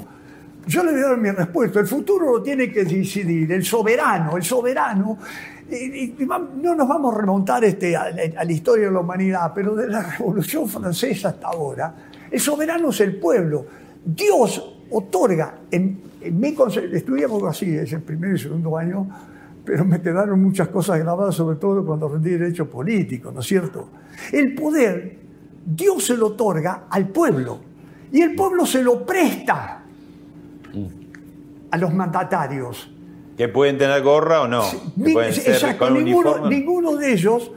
[0.68, 1.80] Yo le voy a dar mi respuesta.
[1.80, 4.38] El futuro lo tiene que decidir el soberano.
[4.38, 5.18] El soberano.
[6.62, 10.02] no nos vamos a remontar este, a, la- historia de la humanidad, pero de la
[10.04, 11.96] Revolución Francesa hasta ahora,
[12.30, 13.66] el soberano es el pueblo.
[14.06, 16.56] Dios otorga, en, en mi
[16.94, 19.08] estudiamos así, es el primer y segundo año,
[19.66, 23.90] pero me quedaron muchas cosas grabadas, sobre todo cuando rendí derecho político, ¿no es cierto?
[24.32, 25.18] El poder,
[25.66, 27.60] Dios se lo otorga al pueblo
[28.12, 29.83] y el pueblo se lo presta
[31.74, 32.88] a los mandatarios.
[33.36, 34.62] ¿Que pueden tener gorra o no?
[34.70, 37.52] ¿Que Ni- pueden ser exacto, con ninguno, de ellos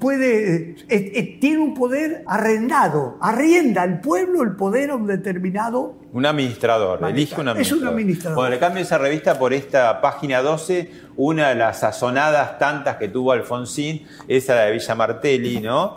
[0.00, 5.94] puede, eh, eh, tiene un poder arrendado, arrienda al pueblo el poder a un determinado
[6.12, 7.88] Un administrador, elige un Es un administrador.
[7.94, 8.36] administrador.
[8.36, 13.06] Bueno, le cambio esa revista por esta página 12, una de las sazonadas tantas que
[13.06, 15.94] tuvo Alfonsín, esa de Villa Martelli, ¿no?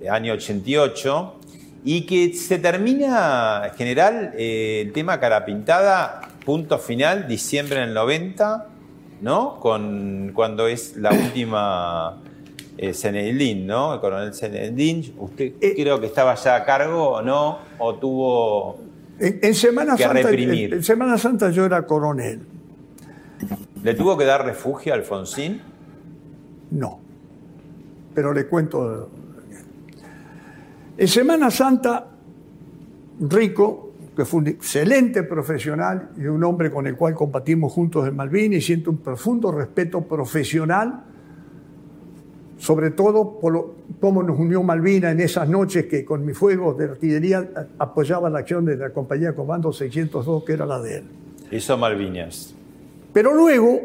[0.00, 1.36] Eh, Año 88.
[1.84, 7.94] Y que se termina, en general, eh, el tema cara pintada, punto final, diciembre del
[7.94, 8.66] 90,
[9.22, 9.58] ¿no?
[9.60, 12.16] Con, cuando es la última
[12.78, 12.94] eh,
[13.66, 13.94] ¿no?
[13.94, 15.14] El coronel Zenedín.
[15.18, 17.58] ¿Usted Eh, creo que estaba ya a cargo o no?
[17.78, 18.78] ¿O tuvo
[19.18, 20.72] En, en Semana Que Santa, reprimir.
[20.72, 22.40] en- en Semana Santa yo era coronel.
[23.82, 25.60] ¿Le tuvo que dar refugio a Alfonsín?
[26.70, 27.00] No.
[28.14, 29.08] Pero le cuento.
[30.98, 32.06] En Semana Santa,
[33.20, 38.16] Rico, que fue un excelente profesional y un hombre con el cual combatimos juntos en
[38.16, 41.04] Malvinas y siento un profundo respeto profesional,
[42.58, 46.74] sobre todo por lo- cómo nos unió Malvina en esas noches que con mi fuego
[46.74, 51.04] de artillería apoyaba la acción de la compañía Comando 602, que era la de él.
[51.50, 52.54] Hizo Malvinas.
[53.12, 53.80] Pero luego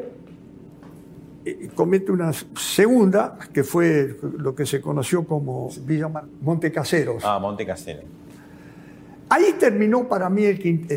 [1.46, 6.10] eh, comete una segunda, que fue lo que se conoció como Villa
[6.42, 7.24] Montecaseros.
[7.26, 8.02] Ah, Monte Casero.
[9.30, 10.44] Ahí terminó para mí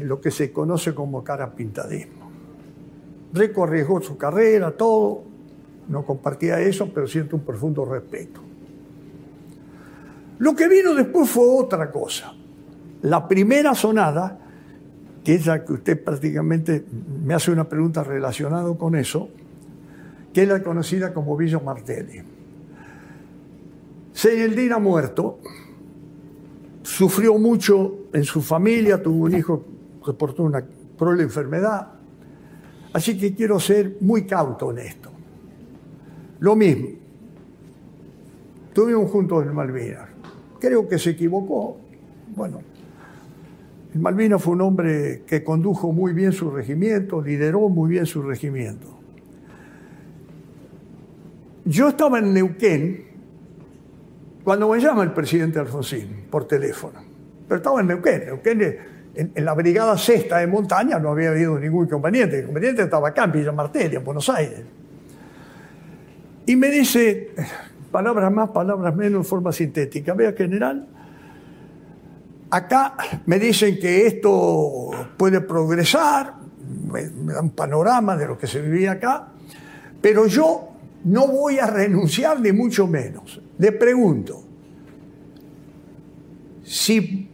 [0.02, 2.30] lo que se conoce como carapintadismo.
[3.32, 5.24] Rico arriesgó su carrera, todo.
[5.88, 8.40] No compartía eso, pero siento un profundo respeto.
[10.38, 12.34] Lo que vino después fue otra cosa.
[13.02, 14.38] La primera sonada,
[15.24, 16.84] que es la que usted prácticamente
[17.24, 19.30] me hace una pregunta relacionada con eso,
[20.32, 22.22] que es la conocida como Villa Martelli.
[24.12, 25.38] Señeldín ha muerto,
[26.82, 29.64] sufrió mucho en su familia, tuvo un hijo
[30.04, 30.64] que portó una
[30.96, 31.92] cruel enfermedad.
[32.92, 35.10] Así que quiero ser muy cauto en esto.
[36.40, 36.88] Lo mismo.
[38.68, 40.08] Estuvimos juntos en Malvinas.
[40.58, 41.78] Creo que se equivocó.
[42.34, 42.60] Bueno,
[43.94, 48.22] en Malvinas fue un hombre que condujo muy bien su regimiento, lideró muy bien su
[48.22, 48.86] regimiento.
[51.64, 53.04] Yo estaba en Neuquén
[54.42, 57.07] cuando me llama el presidente Alfonsín por teléfono.
[57.48, 58.26] Pero estaba en Neuquén.
[58.26, 58.62] Neuquén,
[59.14, 62.36] en, en la brigada sexta de montaña no había habido ningún inconveniente.
[62.36, 64.62] El inconveniente estaba acá en Villa Martelli, en Buenos Aires.
[66.46, 67.30] Y me dice,
[67.90, 70.14] palabras más, palabras menos, en forma sintética.
[70.14, 70.86] Vea, general,
[72.50, 72.94] acá
[73.26, 76.34] me dicen que esto puede progresar,
[76.90, 79.28] me, me da un panorama de lo que se vivía acá,
[80.00, 80.68] pero yo
[81.04, 83.40] no voy a renunciar ni mucho menos.
[83.58, 84.42] Le pregunto,
[86.62, 87.30] si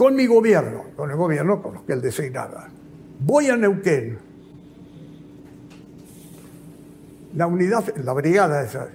[0.00, 2.68] con mi gobierno, con el gobierno con los que él designaba,
[3.22, 4.16] voy a Neuquén,
[7.34, 8.88] la unidad, la brigada esa,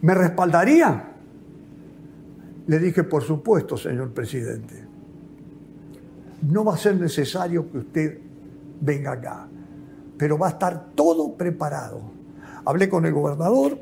[0.00, 1.10] ¿me respaldaría?
[2.68, 4.76] Le dije, por supuesto, señor presidente.
[6.42, 8.18] No va a ser necesario que usted
[8.80, 9.48] venga acá,
[10.16, 12.00] pero va a estar todo preparado.
[12.64, 13.76] Hablé con el gobernador,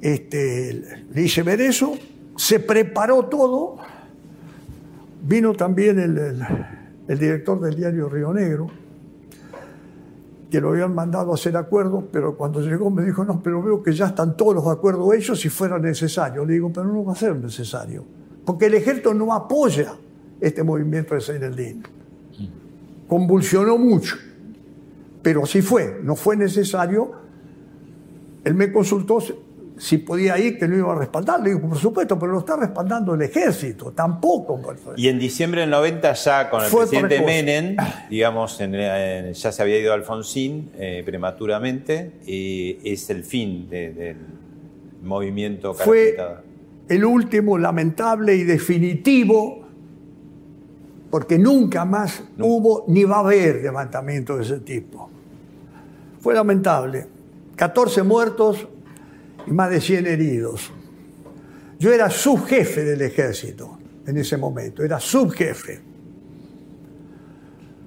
[0.00, 1.98] este, le hice ver eso,
[2.36, 3.76] se preparó todo,
[5.26, 8.68] vino también el, el- director del diario Río Negro,
[10.50, 13.82] que lo habían mandado a hacer acuerdos, pero cuando llegó me dijo, no, pero veo
[13.82, 16.44] que ya están todos los acuerdos hechos si fuera necesario.
[16.44, 18.04] Le digo, pero no va a ser necesario,
[18.44, 19.94] porque el ejército no apoya
[20.40, 21.82] este movimiento de Seineldín.
[23.08, 24.16] Convulsionó mucho,
[25.22, 27.12] pero así fue, no fue necesario.
[28.44, 29.18] Él me consultó,
[29.78, 31.40] si podía ir, que lo iba a respaldar.
[31.40, 34.60] Le digo, por supuesto, pero lo está respaldando el ejército, tampoco.
[34.96, 37.76] Y en diciembre del 90 ya con el presidente Menem,
[38.10, 44.16] digamos, ya se había ido Alfonsín eh, prematuramente, y es el fin del
[45.02, 46.16] movimiento Fue
[46.88, 49.62] el último lamentable y definitivo,
[51.10, 55.10] porque nunca más hubo ni va a haber levantamiento de ese tipo.
[56.20, 57.06] Fue lamentable.
[57.56, 58.68] 14 muertos,
[59.46, 60.72] y más de 100 heridos.
[61.78, 65.80] Yo era subjefe del ejército en ese momento, era subjefe.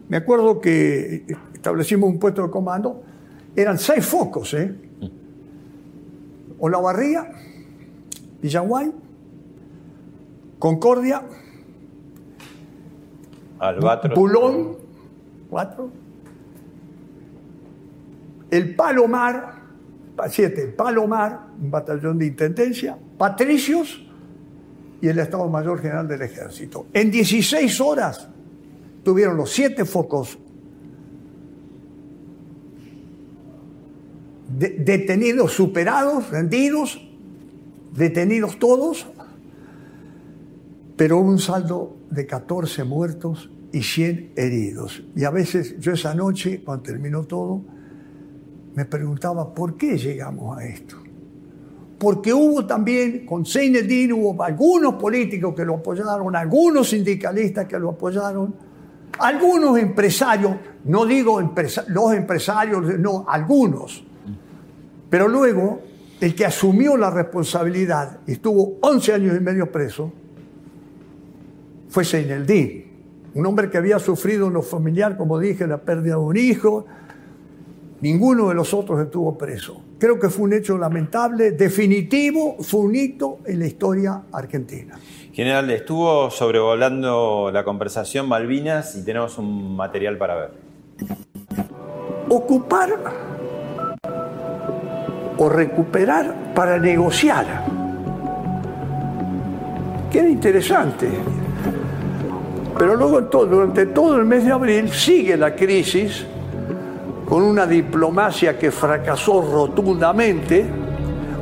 [0.07, 3.03] Me acuerdo que establecimos un puesto de comando,
[3.55, 4.75] eran seis focos, ¿eh?
[6.59, 7.31] Olavarría,
[8.41, 8.91] Villaguay,
[10.59, 11.23] Concordia,
[13.59, 14.77] Albatros, Pulón,
[15.49, 15.89] cuatro,
[18.51, 19.64] el Palomar,
[20.29, 24.05] siete, Palomar, un batallón de intendencia, Patricios
[25.01, 26.87] y el Estado Mayor General del Ejército.
[26.93, 28.27] En 16 horas
[29.03, 30.37] tuvieron los siete focos
[34.57, 37.01] detenidos, superados, rendidos,
[37.93, 39.07] detenidos todos,
[40.95, 45.03] pero un saldo de 14 muertos y 100 heridos.
[45.15, 47.63] Y a veces yo esa noche, cuando terminó todo,
[48.75, 50.97] me preguntaba por qué llegamos a esto.
[51.97, 57.91] Porque hubo también, con Seinedin hubo algunos políticos que lo apoyaron, algunos sindicalistas que lo
[57.91, 58.53] apoyaron,
[59.17, 61.39] algunos empresarios, no digo
[61.87, 64.03] los empresarios, no, algunos.
[65.09, 65.81] Pero luego,
[66.19, 70.11] el que asumió la responsabilidad y estuvo 11 años y medio preso,
[71.87, 72.83] fue Seineldin,
[73.35, 76.85] un hombre que había sufrido en lo familiar, como dije, la pérdida de un hijo,
[78.01, 79.81] Ninguno de los otros estuvo preso.
[79.97, 84.99] Creo que fue un hecho lamentable, definitivo, fue un hito en la historia argentina.
[85.31, 90.51] General, estuvo sobrevolando la conversación Malvinas y tenemos un material para ver.
[92.29, 92.89] Ocupar
[95.37, 97.63] o recuperar para negociar.
[100.11, 101.09] Queda interesante.
[102.77, 106.25] Pero luego durante todo el mes de abril sigue la crisis
[107.25, 110.65] con una diplomacia que fracasó rotundamente,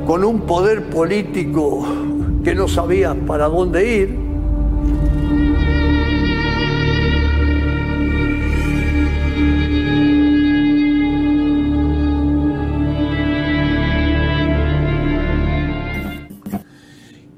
[0.06, 1.86] con un poder político
[2.42, 4.24] que no sabía para dónde ir.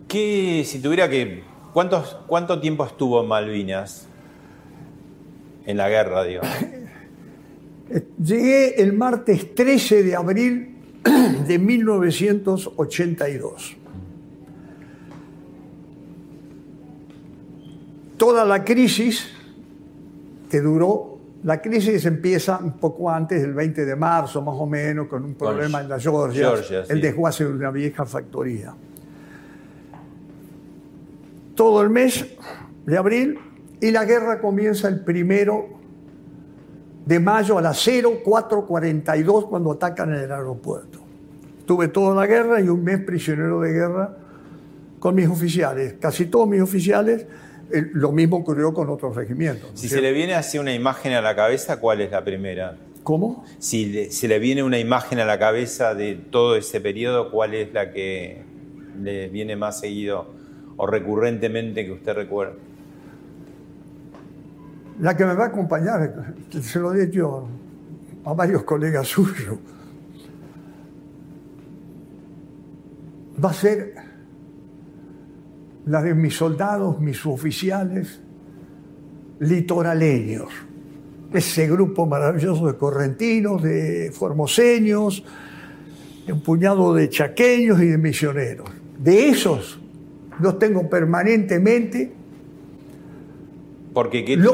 [0.09, 1.43] ¿Qué, si tuviera que,
[1.73, 4.09] ¿cuántos, ¿cuánto tiempo estuvo en Malvinas?
[5.67, 6.43] En la guerra, digo.
[8.23, 10.77] Llegué el martes 13 de abril
[11.47, 13.77] de 1982.
[18.17, 19.29] Toda la crisis
[20.51, 25.07] que duró, la crisis empieza un poco antes del 20 de marzo, más o menos,
[25.07, 26.55] con un problema en la Georgia,
[26.89, 28.75] el desguace de una vieja factoría.
[31.55, 32.27] Todo el mes
[32.85, 33.39] de abril
[33.81, 35.77] y la guerra comienza el primero
[37.07, 40.99] de mayo a las 0442 cuando atacan el aeropuerto.
[41.65, 44.17] Tuve toda la guerra y un mes prisionero de guerra
[44.99, 45.95] con mis oficiales.
[46.01, 47.27] Casi todos mis oficiales,
[47.71, 49.71] lo mismo ocurrió con otros regimientos.
[49.75, 52.77] Si se le viene así una imagen a la cabeza, ¿cuál es la primera?
[53.05, 53.45] ¿Cómo?
[53.61, 57.73] Si se le viene una imagen a la cabeza de todo ese periodo, ¿cuál es
[57.73, 58.43] la que
[59.01, 60.27] le viene más seguido
[60.77, 62.57] o recurrentemente que usted recuerda?
[65.01, 67.47] La que me va a acompañar, se lo he dicho
[68.25, 69.59] a varios colegas suyos,
[73.43, 73.95] va a ser
[75.85, 78.21] la de mis soldados, mis oficiales
[79.41, 80.49] litoraleños.
[81.33, 85.23] Ese grupo maravilloso de correntinos, de formoseños,
[86.29, 88.69] un puñado de chaqueños y de misioneros.
[88.99, 89.79] De esos
[90.41, 92.13] los tengo permanentemente
[93.97, 94.53] porque los,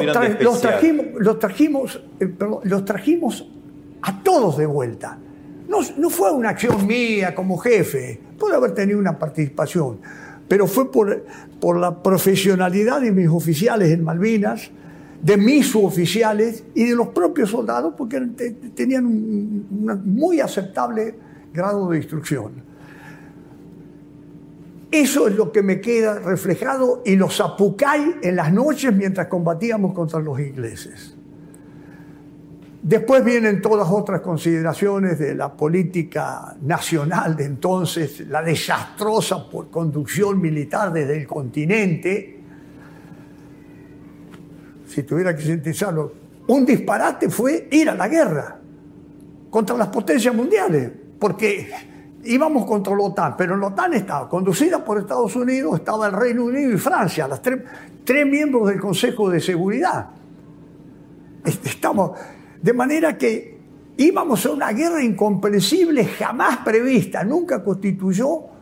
[0.63, 2.33] trajimos, los, trajimos, eh,
[2.63, 3.45] los trajimos
[4.03, 5.19] a todos de vuelta.
[5.69, 9.99] No, no, fue una acción mía como jefe, puede haber tenido una participación,
[10.47, 11.25] pero fue por,
[11.61, 14.71] por la profesionalidad de mis oficiales en Malvinas,
[15.21, 18.21] de mis suboficiales y de los propios soldados, porque
[18.77, 21.17] tenían un muy aceptable
[21.53, 22.63] grado de instrucción.
[24.93, 29.95] Eso es lo que me queda reflejado en los apucay en las noches mientras combatíamos
[29.95, 31.17] contra los ingleses.
[32.83, 40.93] Después vienen todas otras consideraciones de la política nacional de entonces, la desastrosa conducción militar
[40.93, 42.41] desde el continente.
[44.87, 46.13] Si tuviera que sintetizarlo,
[46.49, 48.61] un disparate fue ir a la guerra
[49.49, 51.92] contra las potencias mundiales, porque
[52.25, 56.45] íbamos contra la OTAN, pero la OTAN estaba conducida por Estados Unidos, estaba el Reino
[56.45, 57.63] Unido y Francia, las tres,
[58.05, 60.11] tres miembros del Consejo de Seguridad.
[61.45, 62.13] Estamos,
[62.61, 63.59] de manera que
[63.97, 68.53] íbamos a una guerra incomprensible, jamás prevista, nunca constituyó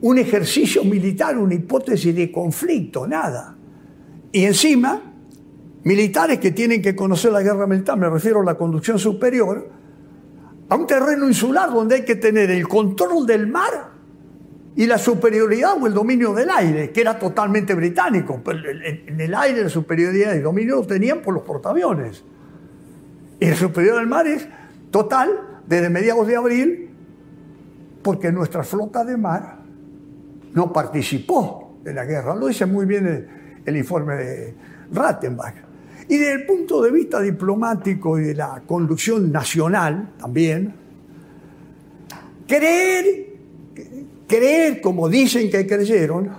[0.00, 3.56] un ejercicio militar, una hipótesis de conflicto, nada.
[4.32, 5.00] Y encima,
[5.84, 9.75] militares que tienen que conocer la guerra militar, me refiero a la conducción superior,
[10.68, 13.90] a un terreno insular donde hay que tener el control del mar
[14.74, 18.42] y la superioridad o el dominio del aire, que era totalmente británico.
[18.46, 22.22] En el aire la superioridad y el dominio lo tenían por los portaaviones.
[23.40, 24.46] Y el superior del mar es
[24.90, 26.90] total desde mediados de abril,
[28.02, 29.58] porque nuestra flota de mar
[30.52, 32.34] no participó de la guerra.
[32.34, 33.28] Lo dice muy bien
[33.64, 34.54] el, informe de
[34.92, 35.54] Rattenbach.
[36.08, 40.72] Y desde el punto de vista diplomático y de la conducción nacional también,
[42.46, 43.26] creer,
[44.28, 46.30] creer como dicen que creyeron,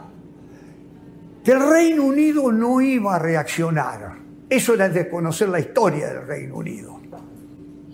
[1.44, 6.56] que el Reino Unido no iba a reaccionar eso era desconocer la historia del Reino
[6.56, 7.00] Unido,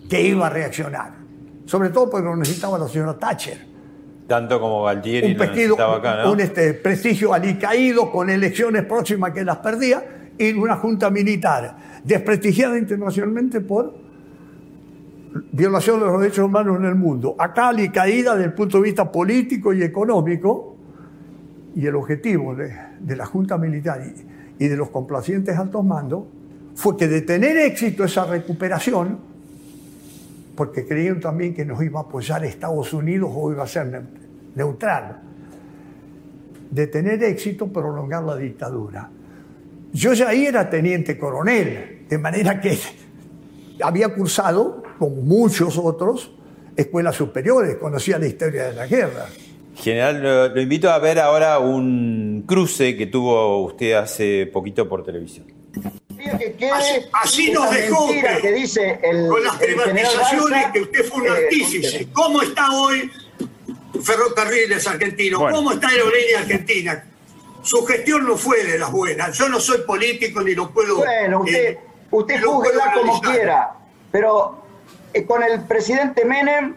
[0.08, 1.12] que iba a reaccionar.
[1.66, 3.74] Sobre todo porque lo necesitaba la señora Thatcher.
[4.28, 6.32] Tanto como Valtieri un, necesitaba acá, ¿no?
[6.32, 10.02] un este, prestigio alicaído con elecciones próximas que las perdía
[10.38, 13.94] y una junta militar desprestigiada internacionalmente por
[15.52, 17.34] violación de los derechos humanos en el mundo.
[17.38, 20.76] Acá alicaída desde el punto de vista político y económico
[21.74, 24.00] y el objetivo de, de la junta militar
[24.58, 26.24] y, y de los complacientes altos mandos
[26.74, 29.18] fue que de tener éxito esa recuperación,
[30.56, 34.02] porque creían también que nos iba a apoyar Estados Unidos o iba a ser
[34.54, 35.20] neutral,
[36.70, 39.10] de tener éxito prolongar la dictadura.
[39.94, 42.78] Yo ya ahí era teniente coronel, de manera que
[43.82, 46.32] había cursado, como muchos otros,
[46.76, 49.26] escuelas superiores, conocía la historia de la guerra.
[49.76, 55.46] General, lo invito a ver ahora un cruce que tuvo usted hace poquito por televisión
[57.12, 58.08] así, nos dejó
[58.40, 62.08] que dice con las privatizaciones que usted fue un eh, artífice.
[62.12, 63.10] ¿Cómo está hoy
[64.02, 65.38] Ferrocarriles Argentino?
[65.38, 67.04] ¿Cómo está Aerolínea Argentina?
[67.64, 69.36] Su gestión no fue de las buenas.
[69.38, 70.98] Yo no soy político ni lo puedo.
[70.98, 73.74] Bueno, usted, eh, usted júguela como quiera,
[74.12, 74.62] pero
[75.14, 76.76] eh, con el presidente Menem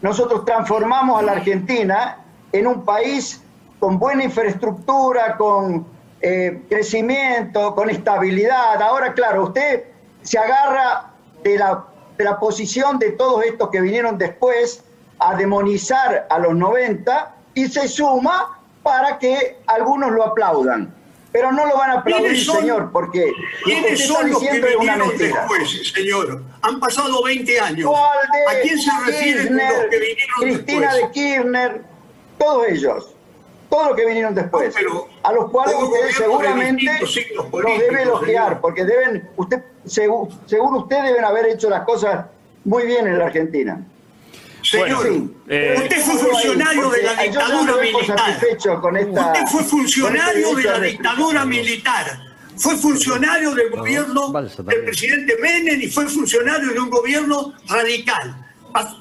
[0.00, 2.18] nosotros transformamos a la Argentina
[2.50, 3.42] en un país
[3.78, 5.86] con buena infraestructura, con
[6.22, 8.80] eh, crecimiento, con estabilidad.
[8.80, 9.84] Ahora, claro, usted
[10.22, 11.10] se agarra
[11.42, 11.84] de la,
[12.16, 14.82] de la posición de todos estos que vinieron después
[15.18, 20.94] a demonizar a los 90 y se suma para que algunos lo aplaudan.
[21.30, 23.32] Pero no lo van a aplaudir, señor, porque
[23.64, 26.42] ¿quiénes son los que vinieron después, señor?
[26.60, 27.90] Han pasado 20 años.
[27.90, 31.82] ¿A quién se refieren los que vinieron Cristina de Kirchner,
[32.38, 33.14] todos ellos
[33.72, 34.74] todo lo que vinieron después,
[35.22, 40.28] a los cuales usted seguramente los debe elogiar, porque deben, usted, según,
[40.76, 42.26] usted deben haber hecho las cosas
[42.66, 43.82] muy bien en la Argentina.
[44.62, 45.06] Señor,
[45.48, 48.40] eh, usted fue funcionario de la dictadura militar.
[48.40, 52.06] usted fue funcionario de la dictadura militar.
[52.56, 58.36] Fue funcionario del gobierno del presidente Menem y fue funcionario de un gobierno radical.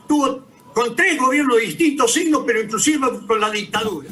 [0.08, 4.10] Tuvo con tres gobiernos de distintos signos, pero inclusive con la dictadura.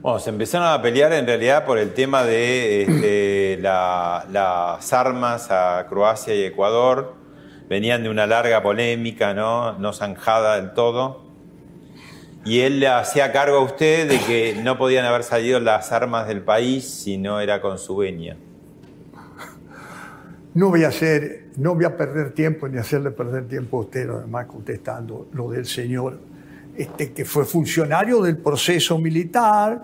[0.00, 5.86] Bueno, se empezaron a pelear en realidad por el tema de este, las armas a
[5.88, 7.14] Croacia y Ecuador.
[7.72, 9.78] Venían de una larga polémica, ¿no?
[9.78, 11.22] No zanjada del todo.
[12.44, 16.28] Y él le hacía cargo a usted de que no podían haber salido las armas
[16.28, 18.36] del país si no era con su venia.
[20.52, 24.06] No voy a hacer, no voy a perder tiempo ni hacerle perder tiempo a usted,
[24.06, 26.18] además contestando lo del señor
[26.76, 29.80] este, que fue funcionario del proceso militar,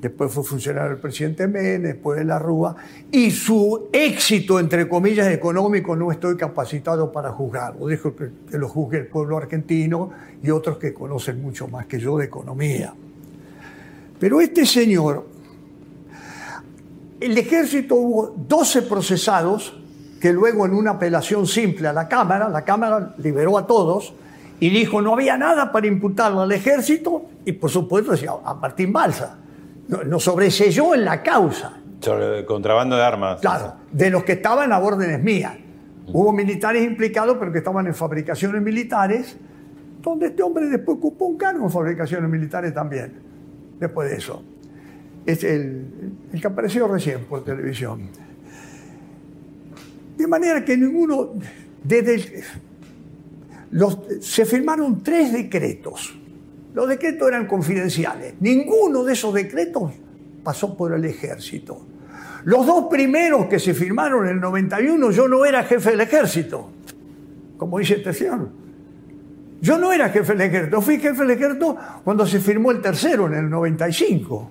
[0.00, 2.76] después fue funcionario del presidente Menem, después de la Rúa,
[3.10, 7.86] y su éxito, entre comillas, económico no estoy capacitado para juzgarlo.
[7.86, 10.10] Dejo que, que, lo juzgue el pueblo argentino
[10.42, 12.94] y otros que conocen mucho más que yo de economía.
[14.18, 15.26] Pero este señor,
[17.20, 19.74] el ejército hubo 12 procesados
[20.20, 24.14] que luego en una apelación simple a la Cámara, la Cámara liberó a todos,
[24.60, 28.12] y dijo no había nada para imputarlo al ejército y por supuesto
[28.44, 29.38] a Martín Balsa.
[29.88, 31.80] Nos sobreselló en la causa.
[32.00, 33.40] Sobre contrabando de armas.
[33.40, 35.54] Claro, de los que estaban a órdenes mías.
[36.12, 39.36] Hubo militares implicados, pero que estaban en fabricaciones militares,
[40.00, 43.14] donde este hombre después ocupó un cargo en fabricaciones militares también,
[43.78, 44.42] después de eso.
[45.26, 48.08] Es el, el que apareció recién por televisión.
[50.16, 51.34] De manera que ninguno,
[51.82, 52.42] desde
[53.70, 56.18] los, se firmaron tres decretos.
[56.74, 58.34] Los decretos eran confidenciales.
[58.40, 59.92] Ninguno de esos decretos
[60.42, 61.86] pasó por el ejército.
[62.44, 66.70] Los dos primeros que se firmaron en el 91, yo no era jefe del ejército,
[67.56, 68.48] como dice este señor.
[69.60, 73.26] Yo no era jefe del ejército, fui jefe del ejército cuando se firmó el tercero
[73.26, 74.50] en el 95.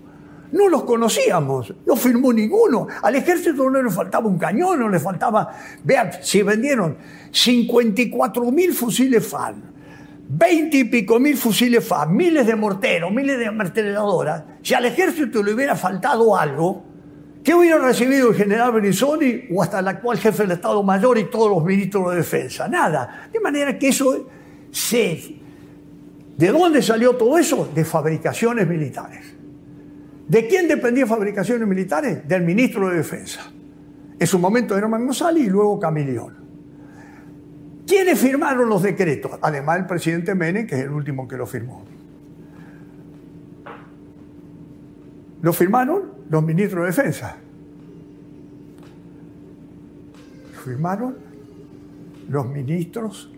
[0.51, 2.87] No los conocíamos, no firmó ninguno.
[3.01, 5.49] Al ejército no le faltaba un cañón, no le faltaba.
[5.83, 6.97] Vean, si vendieron
[7.31, 9.76] 54 mil fusiles FAN,
[10.29, 14.43] 20 y pico mil fusiles FAN, miles de morteros, miles de ametralladoras.
[14.61, 16.83] Si al ejército le hubiera faltado algo,
[17.43, 21.25] ¿qué hubiera recibido el general Berizoni o hasta el actual jefe del Estado Mayor y
[21.25, 22.67] todos los ministros de defensa?
[22.67, 23.29] Nada.
[23.31, 24.27] De manera que eso
[24.71, 25.37] se.
[26.37, 27.69] ¿De dónde salió todo eso?
[27.73, 29.37] De fabricaciones militares.
[30.27, 32.27] ¿De quién dependía fabricaciones militares?
[32.27, 33.49] Del ministro de Defensa.
[34.19, 36.46] En su momento Herman González y luego Camilión.
[37.87, 39.31] ¿Quiénes firmaron los decretos?
[39.41, 41.85] Además el presidente Menem, que es el último que lo firmó.
[45.41, 47.37] Lo firmaron los ministros de Defensa.
[50.53, 51.15] Lo firmaron
[52.27, 53.31] los ministros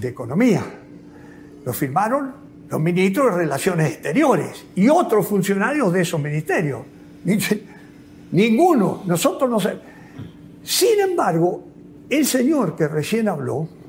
[0.00, 0.62] de Economía.
[1.64, 2.32] Lo firmaron
[2.68, 6.82] los ministros de Relaciones Exteriores y otros funcionarios de esos ministerios.
[8.30, 9.84] Ninguno, nosotros no sabemos.
[10.62, 11.64] Sin embargo,
[12.08, 13.79] el señor que recién habló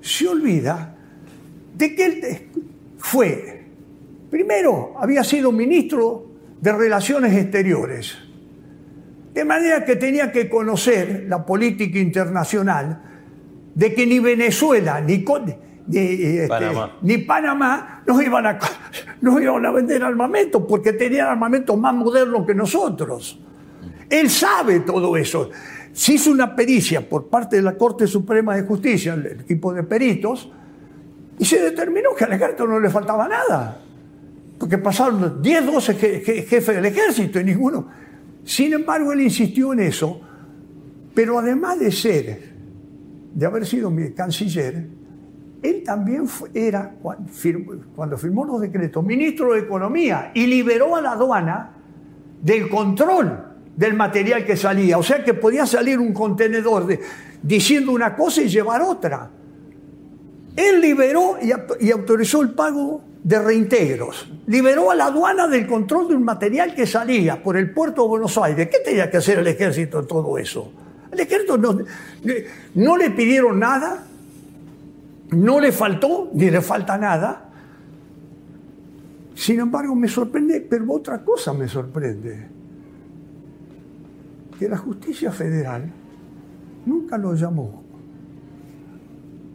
[0.00, 0.96] se olvida
[1.76, 2.50] de que él
[2.98, 3.64] fue,
[4.30, 6.26] primero, había sido ministro
[6.60, 8.18] de Relaciones Exteriores,
[9.32, 13.02] de manera que tenía que conocer la política internacional
[13.74, 15.24] de que ni Venezuela ni
[15.92, 16.70] este,
[17.02, 18.02] ni, Panamá.
[18.06, 18.58] nos iban, a,
[19.20, 23.40] nos iban a vender armamento porque tenían armamento más moderno que nosotros.
[24.08, 25.50] Él sabe todo eso.
[25.92, 29.82] Se hizo una pericia por parte de la Corte Suprema de Justicia, el equipo de
[29.82, 30.50] peritos,
[31.38, 33.80] y se determinó que al ejército no le faltaba nada.
[34.58, 37.88] Porque pasaron 10, 12 jefes del ejército y ninguno.
[38.44, 40.20] Sin embargo, él insistió en eso,
[41.14, 42.52] pero además de ser,
[43.34, 44.86] de haber sido mi canciller,
[45.62, 46.94] él también era,
[47.94, 51.72] cuando firmó los decretos, ministro de Economía y liberó a la aduana
[52.42, 53.49] del control
[53.80, 54.98] del material que salía.
[54.98, 56.86] O sea que podía salir un contenedor
[57.42, 59.30] diciendo una cosa y llevar otra.
[60.54, 64.30] Él liberó y, autorizó el pago de reintegros.
[64.48, 68.08] Liberó a la aduana del control de un material que salía por el puerto de
[68.08, 68.68] Buenos Aires.
[68.70, 70.70] ¿Qué tenía que hacer el ejército en todo eso?
[71.10, 71.78] El ejército no,
[72.74, 74.04] no le pidieron nada,
[75.30, 77.48] no le faltó ni le falta nada.
[79.34, 82.59] Sin embargo, me sorprende, pero otra cosa me sorprende,
[84.60, 85.90] que la justicia federal
[86.86, 87.82] nunca lo llamó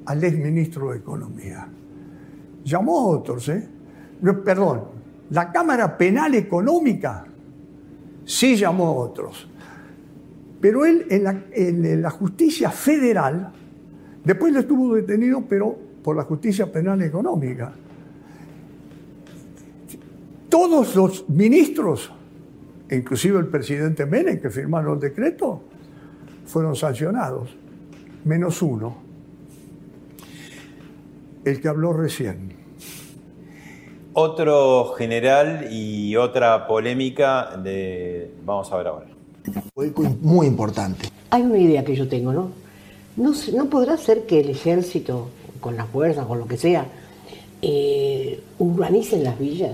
[0.06, 1.70] al ex ministro de Economía.
[2.66, 3.70] Llamó a otros, ¿eh?
[4.44, 4.82] Perdón,
[5.30, 7.26] la Cámara Penal Económica
[8.26, 9.48] sí llamó a otros.
[10.60, 13.54] Pero él en la, en la justicia federal
[14.26, 17.72] Después le estuvo detenido, pero por la justicia penal económica.
[20.50, 22.12] Todos los ministros,
[22.92, 25.62] inclusive el presidente Menem, que firmaron el decreto,
[26.46, 27.50] fueron sancionados,
[28.24, 28.98] menos uno,
[31.44, 32.54] el que habló recién.
[34.14, 38.32] Otro general y otra polémica de...
[38.46, 39.08] Vamos a ver ahora.
[40.22, 41.10] Muy importante.
[41.30, 42.50] Hay una idea que yo tengo, ¿no?
[43.18, 45.30] ¿No, no podrá ser que el ejército,
[45.60, 46.86] con las fuerzas, con lo que sea,
[47.62, 49.72] eh, urbanicen las villas?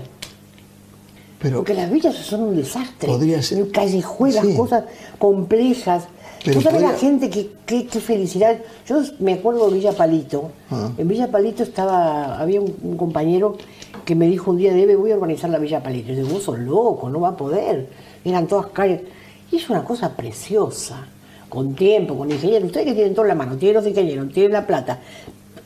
[1.42, 3.08] Pero Porque las villas son un desastre.
[3.08, 3.70] Podría ser.
[3.70, 4.84] Callejuelas, cosas
[5.18, 6.04] complejas.
[6.44, 7.28] Pero ¿Tú sabes la gente
[7.66, 8.58] qué, felicidad?
[8.86, 10.50] Yo me acuerdo de Villa Palito.
[10.70, 10.90] Ah.
[10.96, 13.56] En Villa Palito estaba, había un, compañero
[14.04, 16.12] que me dijo un día, debe, voy a organizar la Villa Palito.
[16.12, 17.88] Y yo digo, vos sos loco, no va a poder.
[18.24, 19.02] Eran todas calles.
[19.50, 21.06] Y es una cosa preciosa
[21.52, 24.66] con tiempo, con ingenieros, ustedes que tienen toda la mano, tienen los ingenieros, tienen la
[24.66, 25.00] plata,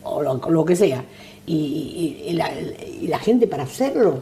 [0.02, 1.04] o lo, que sea,
[1.46, 4.18] y, la, gente para hacerlo.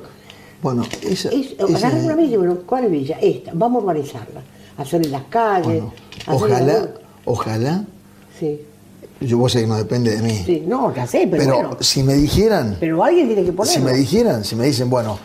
[0.65, 3.19] Bueno, esa, es, una villa, bueno, ¿cuál villa?
[3.21, 4.41] Esta, vamos a organizarla,
[4.79, 5.85] hacer en las calles.
[6.27, 6.89] ojalá,
[7.27, 7.85] ojalá.
[8.41, 8.63] Sí.
[9.21, 10.43] Yo vos sé que no depende de mí.
[10.47, 11.45] Sí, no, ya sé, pero.
[11.45, 12.79] Pero si me dijeran.
[12.81, 13.79] Pero alguien tiene que ponerlo.
[13.79, 15.19] Si me dijeran, si me dicen, bueno,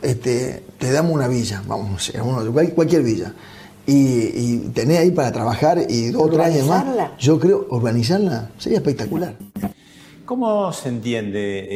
[0.00, 2.10] este, te damos una villa, vamos,
[2.74, 3.34] cualquier villa
[3.86, 6.86] y, tener ahí para trabajar y dos o tres años más,
[7.18, 9.36] yo creo, organizarla sería espectacular.
[10.32, 11.66] ¿Cómo se entiende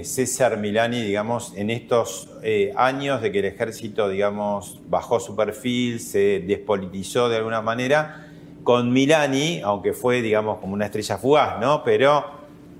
[0.00, 5.34] eh, César Milani, digamos, en estos eh, años de que el ejército, digamos, bajó su
[5.34, 8.28] perfil, se despolitizó de alguna manera,
[8.64, 11.82] con Milani, aunque fue, digamos, como una estrella fugaz, ¿no?
[11.82, 12.22] Pero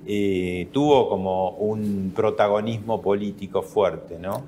[0.06, 4.44] eh, tuvo como un protagonismo político fuerte, ¿no?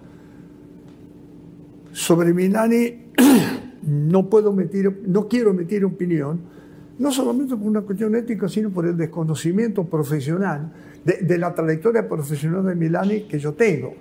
[1.94, 3.06] Sobre Milani
[3.86, 6.57] no puedo meter, no quiero meter opinión,
[6.98, 10.72] no solamente por una cuestión ética, sino por el desconocimiento profesional
[11.04, 13.94] de, la trayectoria profesional de Milani que yo tengo.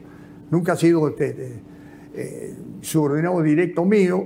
[0.49, 1.61] Nunca ha sido este,
[2.15, 4.25] eh, subordinado directo mío.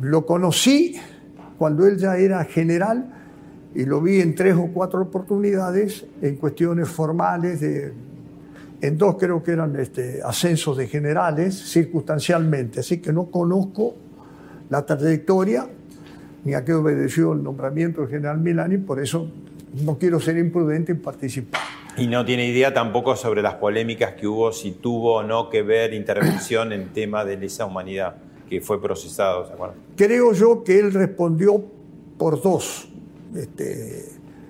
[0.00, 0.96] Lo conocí
[1.58, 3.12] cuando él ya era general
[3.74, 7.92] y lo vi en tres o cuatro oportunidades en cuestiones formales, de,
[8.80, 13.94] en dos creo que eran este, ascensos de generales, circunstancialmente, así que no conozco
[14.70, 15.68] la trayectoria
[16.44, 19.30] ni a qué obedeció el nombramiento del general Milani, por eso
[19.84, 21.60] no quiero ser imprudente en participar.
[21.96, 25.62] Y no tiene idea tampoco sobre las polémicas que hubo, si tuvo o no que
[25.62, 28.16] ver intervención en tema de lesa humanidad,
[28.48, 29.76] que fue procesado, ¿se acuerdan?
[29.96, 31.62] Creo yo que él respondió
[32.16, 32.88] por dos,
[33.34, 34.06] este,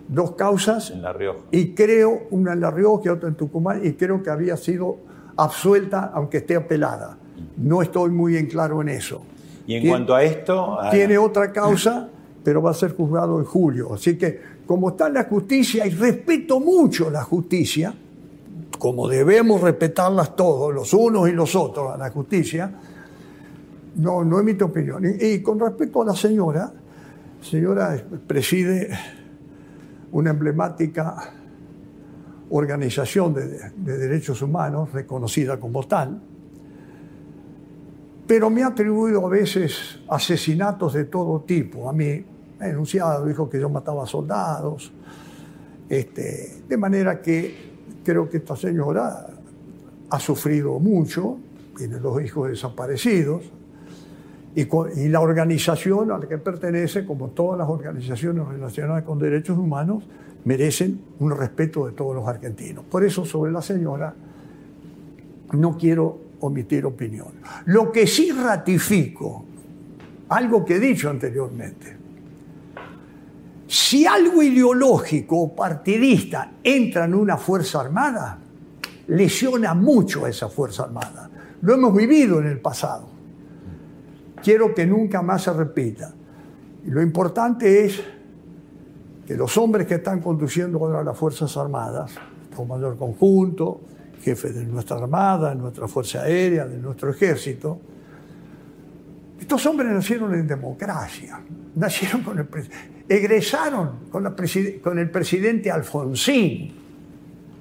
[0.08, 0.90] dos causas.
[0.90, 1.40] En La Rioja.
[1.50, 4.98] Y creo, una en La Rioja y otra en Tucumán, y creo que había sido
[5.36, 7.18] absuelta, aunque esté apelada.
[7.56, 9.22] No estoy muy en claro en eso.
[9.70, 10.78] Y en cuanto a esto...
[10.90, 12.08] Tiene otra causa,
[12.42, 13.94] pero va a ser juzgado en julio.
[13.94, 17.94] Así que, como está la justicia, y respeto mucho la justicia,
[18.80, 22.68] como debemos respetarlas todos, los unos y los otros, a la justicia,
[23.94, 25.04] no, no emito opinión.
[25.20, 26.72] Y, con respecto a la señora,
[27.38, 27.96] la señora
[28.26, 28.90] preside
[30.10, 31.32] una emblemática
[32.50, 36.20] organización de derechos humanos reconocida como tal,
[38.30, 41.90] pero me ha atribuido a veces asesinatos de todo tipo.
[41.90, 42.24] A mí
[42.60, 44.92] me ha denunciado, dijo que yo mataba soldados.
[45.88, 47.72] Este, de manera que
[48.04, 49.26] creo que esta señora
[50.08, 51.38] ha sufrido mucho,
[51.76, 53.50] tiene dos hijos desaparecidos,
[54.54, 59.58] y, y, la organización a la que pertenece, como todas las organizaciones relacionadas con derechos
[59.58, 60.04] humanos,
[60.44, 62.84] merecen un respeto de todos los argentinos.
[62.84, 64.14] Por eso sobre la señora
[65.52, 67.28] no quiero omitir opinión.
[67.66, 69.44] Lo que sí ratifico,
[70.28, 71.96] algo que he dicho anteriormente,
[73.66, 78.38] si algo ideológico o partidista entra en una Fuerza Armada,
[79.08, 81.30] lesiona mucho a esa Fuerza Armada.
[81.62, 83.08] Lo hemos vivido en el pasado.
[84.42, 86.12] Quiero que nunca más se repita.
[86.86, 88.00] Lo importante es
[89.26, 92.14] que los hombres que están conduciendo ahora las Fuerzas Armadas,
[92.66, 93.80] mayor Conjunto,
[94.20, 97.80] jefe de nuestra Armada, de nuestra Fuerza Aérea, de nuestro Ejército.
[99.40, 101.40] Estos hombres nacieron en democracia,
[101.74, 102.46] nacieron con el
[103.08, 104.34] egresaron con, la
[104.82, 106.72] con el presidente Alfonsín.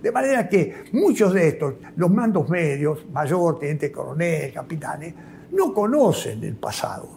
[0.01, 5.13] De manera que muchos de estos, los mandos medios, mayor, teniente coronel, capitanes,
[5.51, 7.09] no conocen el pasado.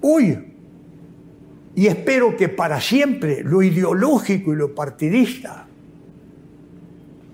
[0.00, 0.54] Hoy,
[1.74, 5.65] y espero que para siempre, lo ideológico y lo partidista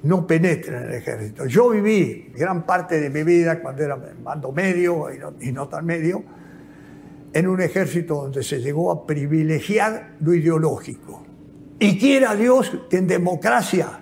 [0.02, 1.46] no penetra en el ejército.
[1.46, 5.08] Yo viví gran parte de mi vida, cuando era mando medio
[5.40, 6.24] y no, tan medio,
[7.32, 11.24] en un ejército donde se llegó a privilegiar lo ideológico.
[11.78, 14.00] Y quiera Dios que en democracia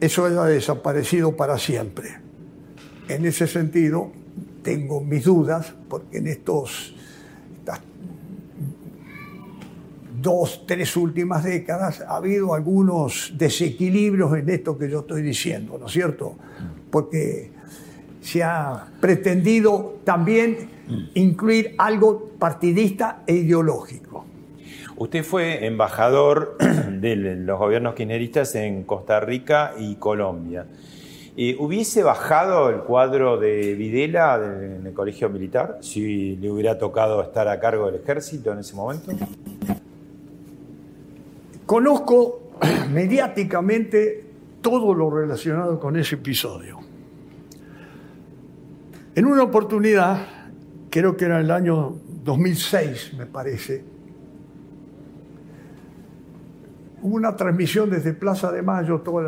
[0.00, 2.08] eso haya desaparecido para siempre.
[3.08, 4.10] En ese sentido,
[4.62, 6.94] tengo mis dudas, porque en estos
[10.22, 15.86] dos, tres últimas décadas ha habido algunos desequilibrios en esto que yo estoy diciendo, ¿no
[15.86, 16.36] es cierto?
[16.90, 17.50] Porque
[18.20, 20.70] se ha pretendido también
[21.14, 24.24] incluir algo partidista e ideológico.
[24.96, 26.56] Usted fue embajador
[26.90, 30.66] de los gobiernos kirchneristas en Costa Rica y Colombia.
[31.34, 37.22] Eh, ¿Hubiese bajado el cuadro de Videla en el colegio militar si le hubiera tocado
[37.22, 39.12] estar a cargo del ejército en ese momento?
[41.72, 42.50] Conozco
[42.92, 44.26] mediáticamente
[44.60, 46.78] todo lo relacionado con ese episodio.
[49.14, 50.18] En una oportunidad,
[50.90, 51.94] creo que era el año
[52.24, 53.82] 2006, me parece,
[57.00, 59.24] hubo una transmisión desde Plaza de Mayo, todos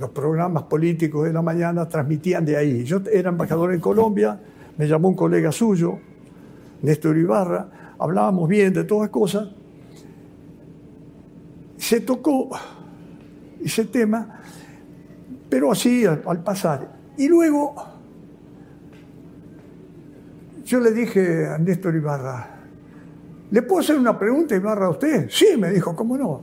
[0.00, 2.82] los programas políticos de la mañana transmitían de ahí.
[2.82, 4.40] Yo era embajador en Colombia,
[4.76, 6.00] me llamó un colega suyo,
[6.82, 9.59] Néstor Ibarra, hablábamos bien de todas cosas,
[11.80, 12.50] se tocó
[13.64, 14.42] ese tema,
[15.48, 16.92] pero así al, pasar.
[17.16, 17.74] Y luego
[20.64, 22.60] yo le dije a Néstor Ibarra,
[23.50, 25.28] ¿le puedo hacer una pregunta, Ibarra, a usted?
[25.30, 26.42] Sí, me dijo, ¿cómo no?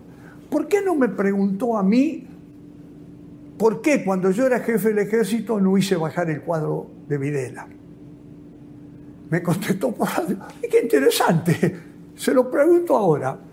[0.49, 2.27] ¿Por qué no me preguntó a mí
[3.59, 7.67] por qué cuando yo era jefe del ejército no hice bajar el cuadro de Videla?
[9.29, 10.39] Me contestó por radio.
[10.61, 11.79] qué interesante,
[12.15, 13.46] se lo pregunto ahora.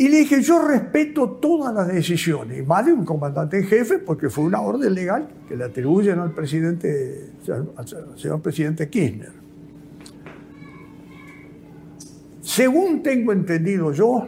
[0.00, 4.30] Y le dije, yo respeto todas las decisiones, más de un comandante en jefe, porque
[4.30, 7.32] fue una orden legal que le atribuyen al presidente,
[7.76, 9.32] al señor presidente Kirchner.
[12.40, 14.26] Según tengo entendido yo,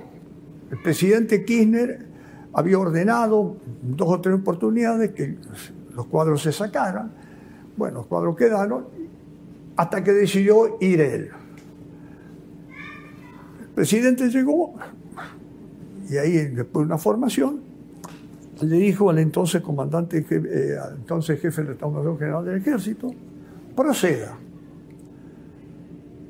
[0.71, 2.05] el presidente Kirchner
[2.53, 5.39] había ordenado dos o tres oportunidades que
[5.95, 7.13] los cuadros se sacaran.
[7.79, 8.89] Bueno, los cuadros quedaron
[9.77, 11.31] hasta que decidió ir él.
[13.63, 14.75] El presidente llegó,
[16.13, 17.61] y ahí después de una formación,
[18.61, 23.13] le dijo al entonces comandante, eh, al entonces jefe del Estado Mayor General del Ejército,
[23.75, 24.37] proceda.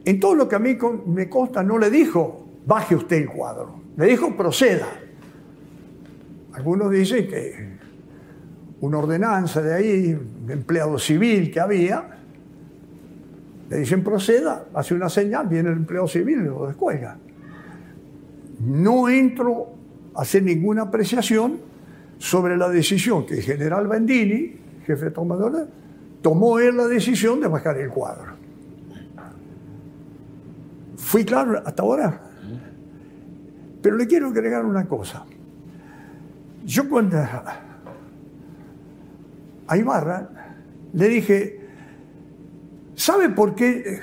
[0.05, 3.75] En todo lo que a mí me consta no le dijo, baje usted el cuadro,
[3.97, 4.87] le dijo, proceda.
[6.53, 7.73] Algunos dicen que
[8.81, 12.19] una ordenanza de ahí, de empleado civil que había,
[13.69, 17.17] le dicen proceda, hace una señal, viene el empleado civil y lo descuelga
[18.65, 19.75] no entro
[20.15, 21.59] a hacer ninguna apreciación
[22.19, 24.57] sobre la decisión que el general Bandini,
[24.87, 25.67] jefe de tomadora,
[26.21, 28.33] tomó él la decisión de bajar el cuadro.
[30.97, 32.23] ¿Fui claro hasta ahora?
[33.83, 35.25] Pero le quiero agregar una cosa.
[36.65, 37.19] Yo cuando
[39.67, 40.31] a Ibarra
[40.93, 41.61] le dije,
[42.95, 44.01] ¿sabe por qué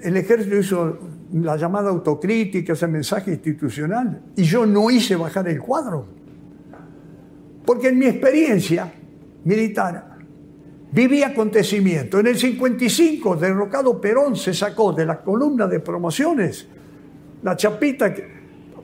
[0.00, 0.98] el ejército hizo
[1.32, 6.06] la llamada autocrítica, ese mensaje institucional, y yo no hice bajar el cuadro.
[7.64, 8.92] Porque en mi experiencia
[9.44, 10.16] militar
[10.92, 12.18] viví acontecimiento.
[12.18, 16.66] En el 55, derrocado Perón, se sacó de la columna de promociones
[17.42, 18.12] la chapita,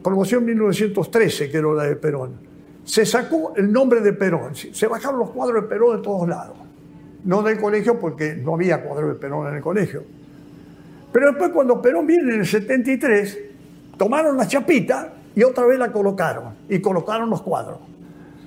[0.01, 2.39] promoción 1913, que era la de Perón.
[2.83, 4.55] Se sacó el nombre de Perón.
[4.55, 6.57] Se bajaron los cuadros de Perón de todos lados.
[7.23, 10.03] No del colegio, porque no había cuadros de Perón en el colegio
[11.11, 13.37] pero después cuando Perón viene en el 73,
[13.97, 17.79] tomaron la chapita y otra vez la colocaron y colocaron los cuadros.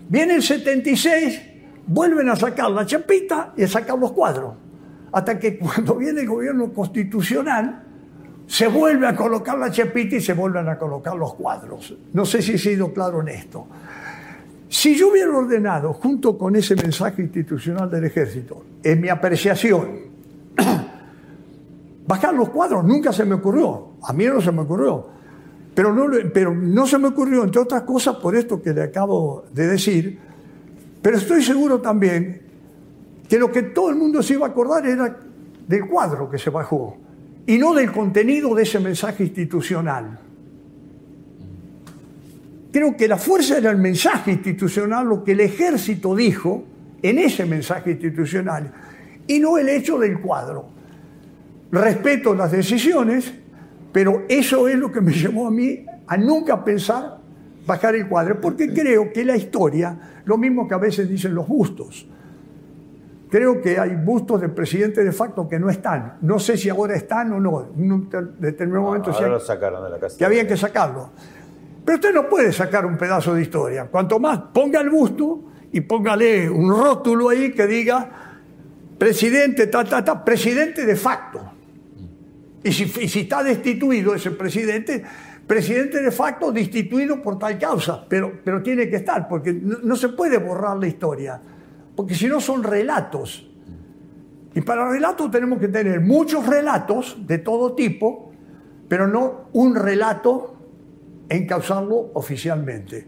[0.09, 1.41] Viene el 76,
[1.87, 4.55] vuelven a sacar la chapita y a sacar los cuadros.
[5.13, 7.85] Hasta que cuando viene el gobierno constitucional,
[8.47, 11.97] se vuelve a colocar la chapita y se vuelven a colocar los cuadros.
[12.13, 13.67] No sé si he sido claro en esto.
[14.69, 20.01] Si yo hubiera ordenado, junto con ese mensaje institucional del ejército, en mi apreciación,
[22.11, 23.91] Bajar los cuadros nunca se me ocurrió.
[24.03, 25.07] A mí no se me ocurrió.
[25.73, 30.19] Pero no, se me ocurrió, entre otras cosas, por esto que le acabo de decir.
[31.01, 32.43] Pero estoy seguro también
[33.29, 35.21] que lo que todo el mundo se iba a acordar era
[35.69, 36.97] del cuadro que se bajó
[37.47, 40.19] y no del contenido de ese mensaje institucional.
[42.73, 46.65] Creo que la fuerza era el mensaje institucional, lo que el ejército dijo
[47.03, 48.73] en ese mensaje institucional,
[49.29, 50.80] y no el hecho del cuadro
[51.73, 53.33] respeto las decisiones,
[53.93, 57.19] pero eso es lo que me llevó a mí a nunca pensar
[57.67, 61.47] bajar el cuadro, porque creo que la historia, lo mismo que a veces dicen los
[61.47, 62.07] bustos,
[63.31, 66.19] creo que hay bustos de presidente de facto que no están.
[66.23, 67.69] No sé si ahora están o no.
[67.77, 70.19] En un determinado momento ahora lo sacaron de la casa.
[70.19, 71.11] que había que sacarlo.
[71.85, 73.87] Pero usted no puede sacar un pedazo de historia.
[73.87, 78.11] Cuanto más ponga el busto y póngale un rótulo ahí que diga
[78.99, 81.41] presidente, ta, ta, ta, presidente de facto.
[82.63, 85.03] Y si, está destituido ese presidente,
[85.47, 88.33] presidente de facto destituido por tal causa, pero,
[88.63, 91.41] tiene que estar, porque no, se puede borrar la historia,
[91.97, 93.47] porque si no son relatos.
[94.55, 98.33] Y para relatos tenemos que tener muchos relatos de todo tipo,
[98.89, 100.57] pero no un relato
[101.29, 103.07] encauzarlo oficialmente.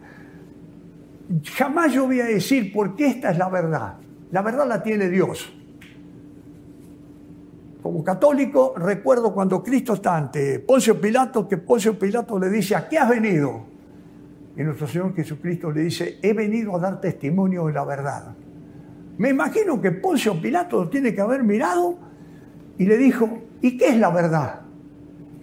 [1.57, 3.95] Jamás yo voy a decir porque esta es la verdad.
[4.31, 5.53] La verdad la tiene Dios.
[7.83, 12.89] Como católico recuerdo cuando Cristo está ante Poncio Pilato, que Poncio Pilato le dice, ¿a
[12.89, 13.65] qué has venido?
[14.57, 18.35] Y nuestro Señor Jesucristo le dice, he venido a dar testimonio de la verdad.
[19.19, 21.99] Me imagino que Poncio Pilato lo tiene que haber mirado
[22.79, 23.29] y le dijo,
[23.61, 24.61] ¿y qué es la verdad?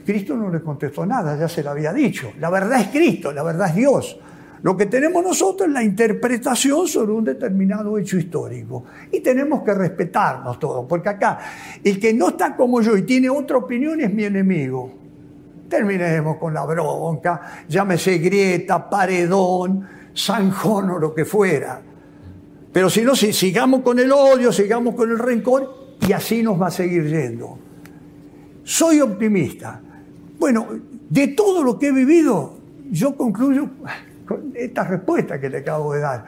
[0.05, 2.31] Cristo no le contestó nada, ya se lo había dicho.
[2.39, 4.19] La verdad es Cristo, la verdad es Dios.
[4.61, 8.83] Lo que tenemos nosotros es la interpretación sobre un determinado hecho histórico.
[9.11, 11.39] Y tenemos que respetarnos todos, porque acá
[11.83, 14.91] el que no está como yo y tiene otra opinión es mi enemigo.
[15.69, 21.81] Terminemos con la bronca, llámese grieta, paredón, zanjón o lo que fuera.
[22.73, 26.61] Pero si no, si, sigamos con el odio, sigamos con el rencor y así nos
[26.61, 27.57] va a seguir yendo.
[28.63, 29.81] soy optimista.
[30.37, 30.67] Bueno,
[31.09, 32.57] de todo lo que he vivido,
[32.91, 34.08] yo concluyo con
[34.53, 36.25] esta respuesta que te acabo de dar.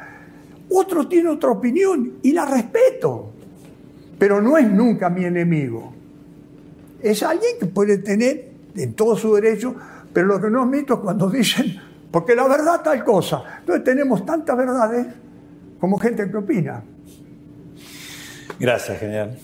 [0.69, 3.31] Otro tiene otra opinión y la respeto,
[4.17, 5.93] pero no es nunca mi enemigo.
[7.01, 9.75] Es alguien que puede tener en todo su derecho,
[10.13, 11.75] pero lo que no admito es cuando dicen,
[12.11, 13.43] porque la verdad tal cosa.
[13.59, 15.07] Entonces tenemos tantas verdades
[15.79, 16.83] como gente que opina.
[18.59, 19.37] Gracias, general.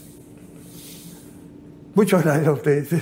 [1.96, 3.02] Muchas gracias a ustedes.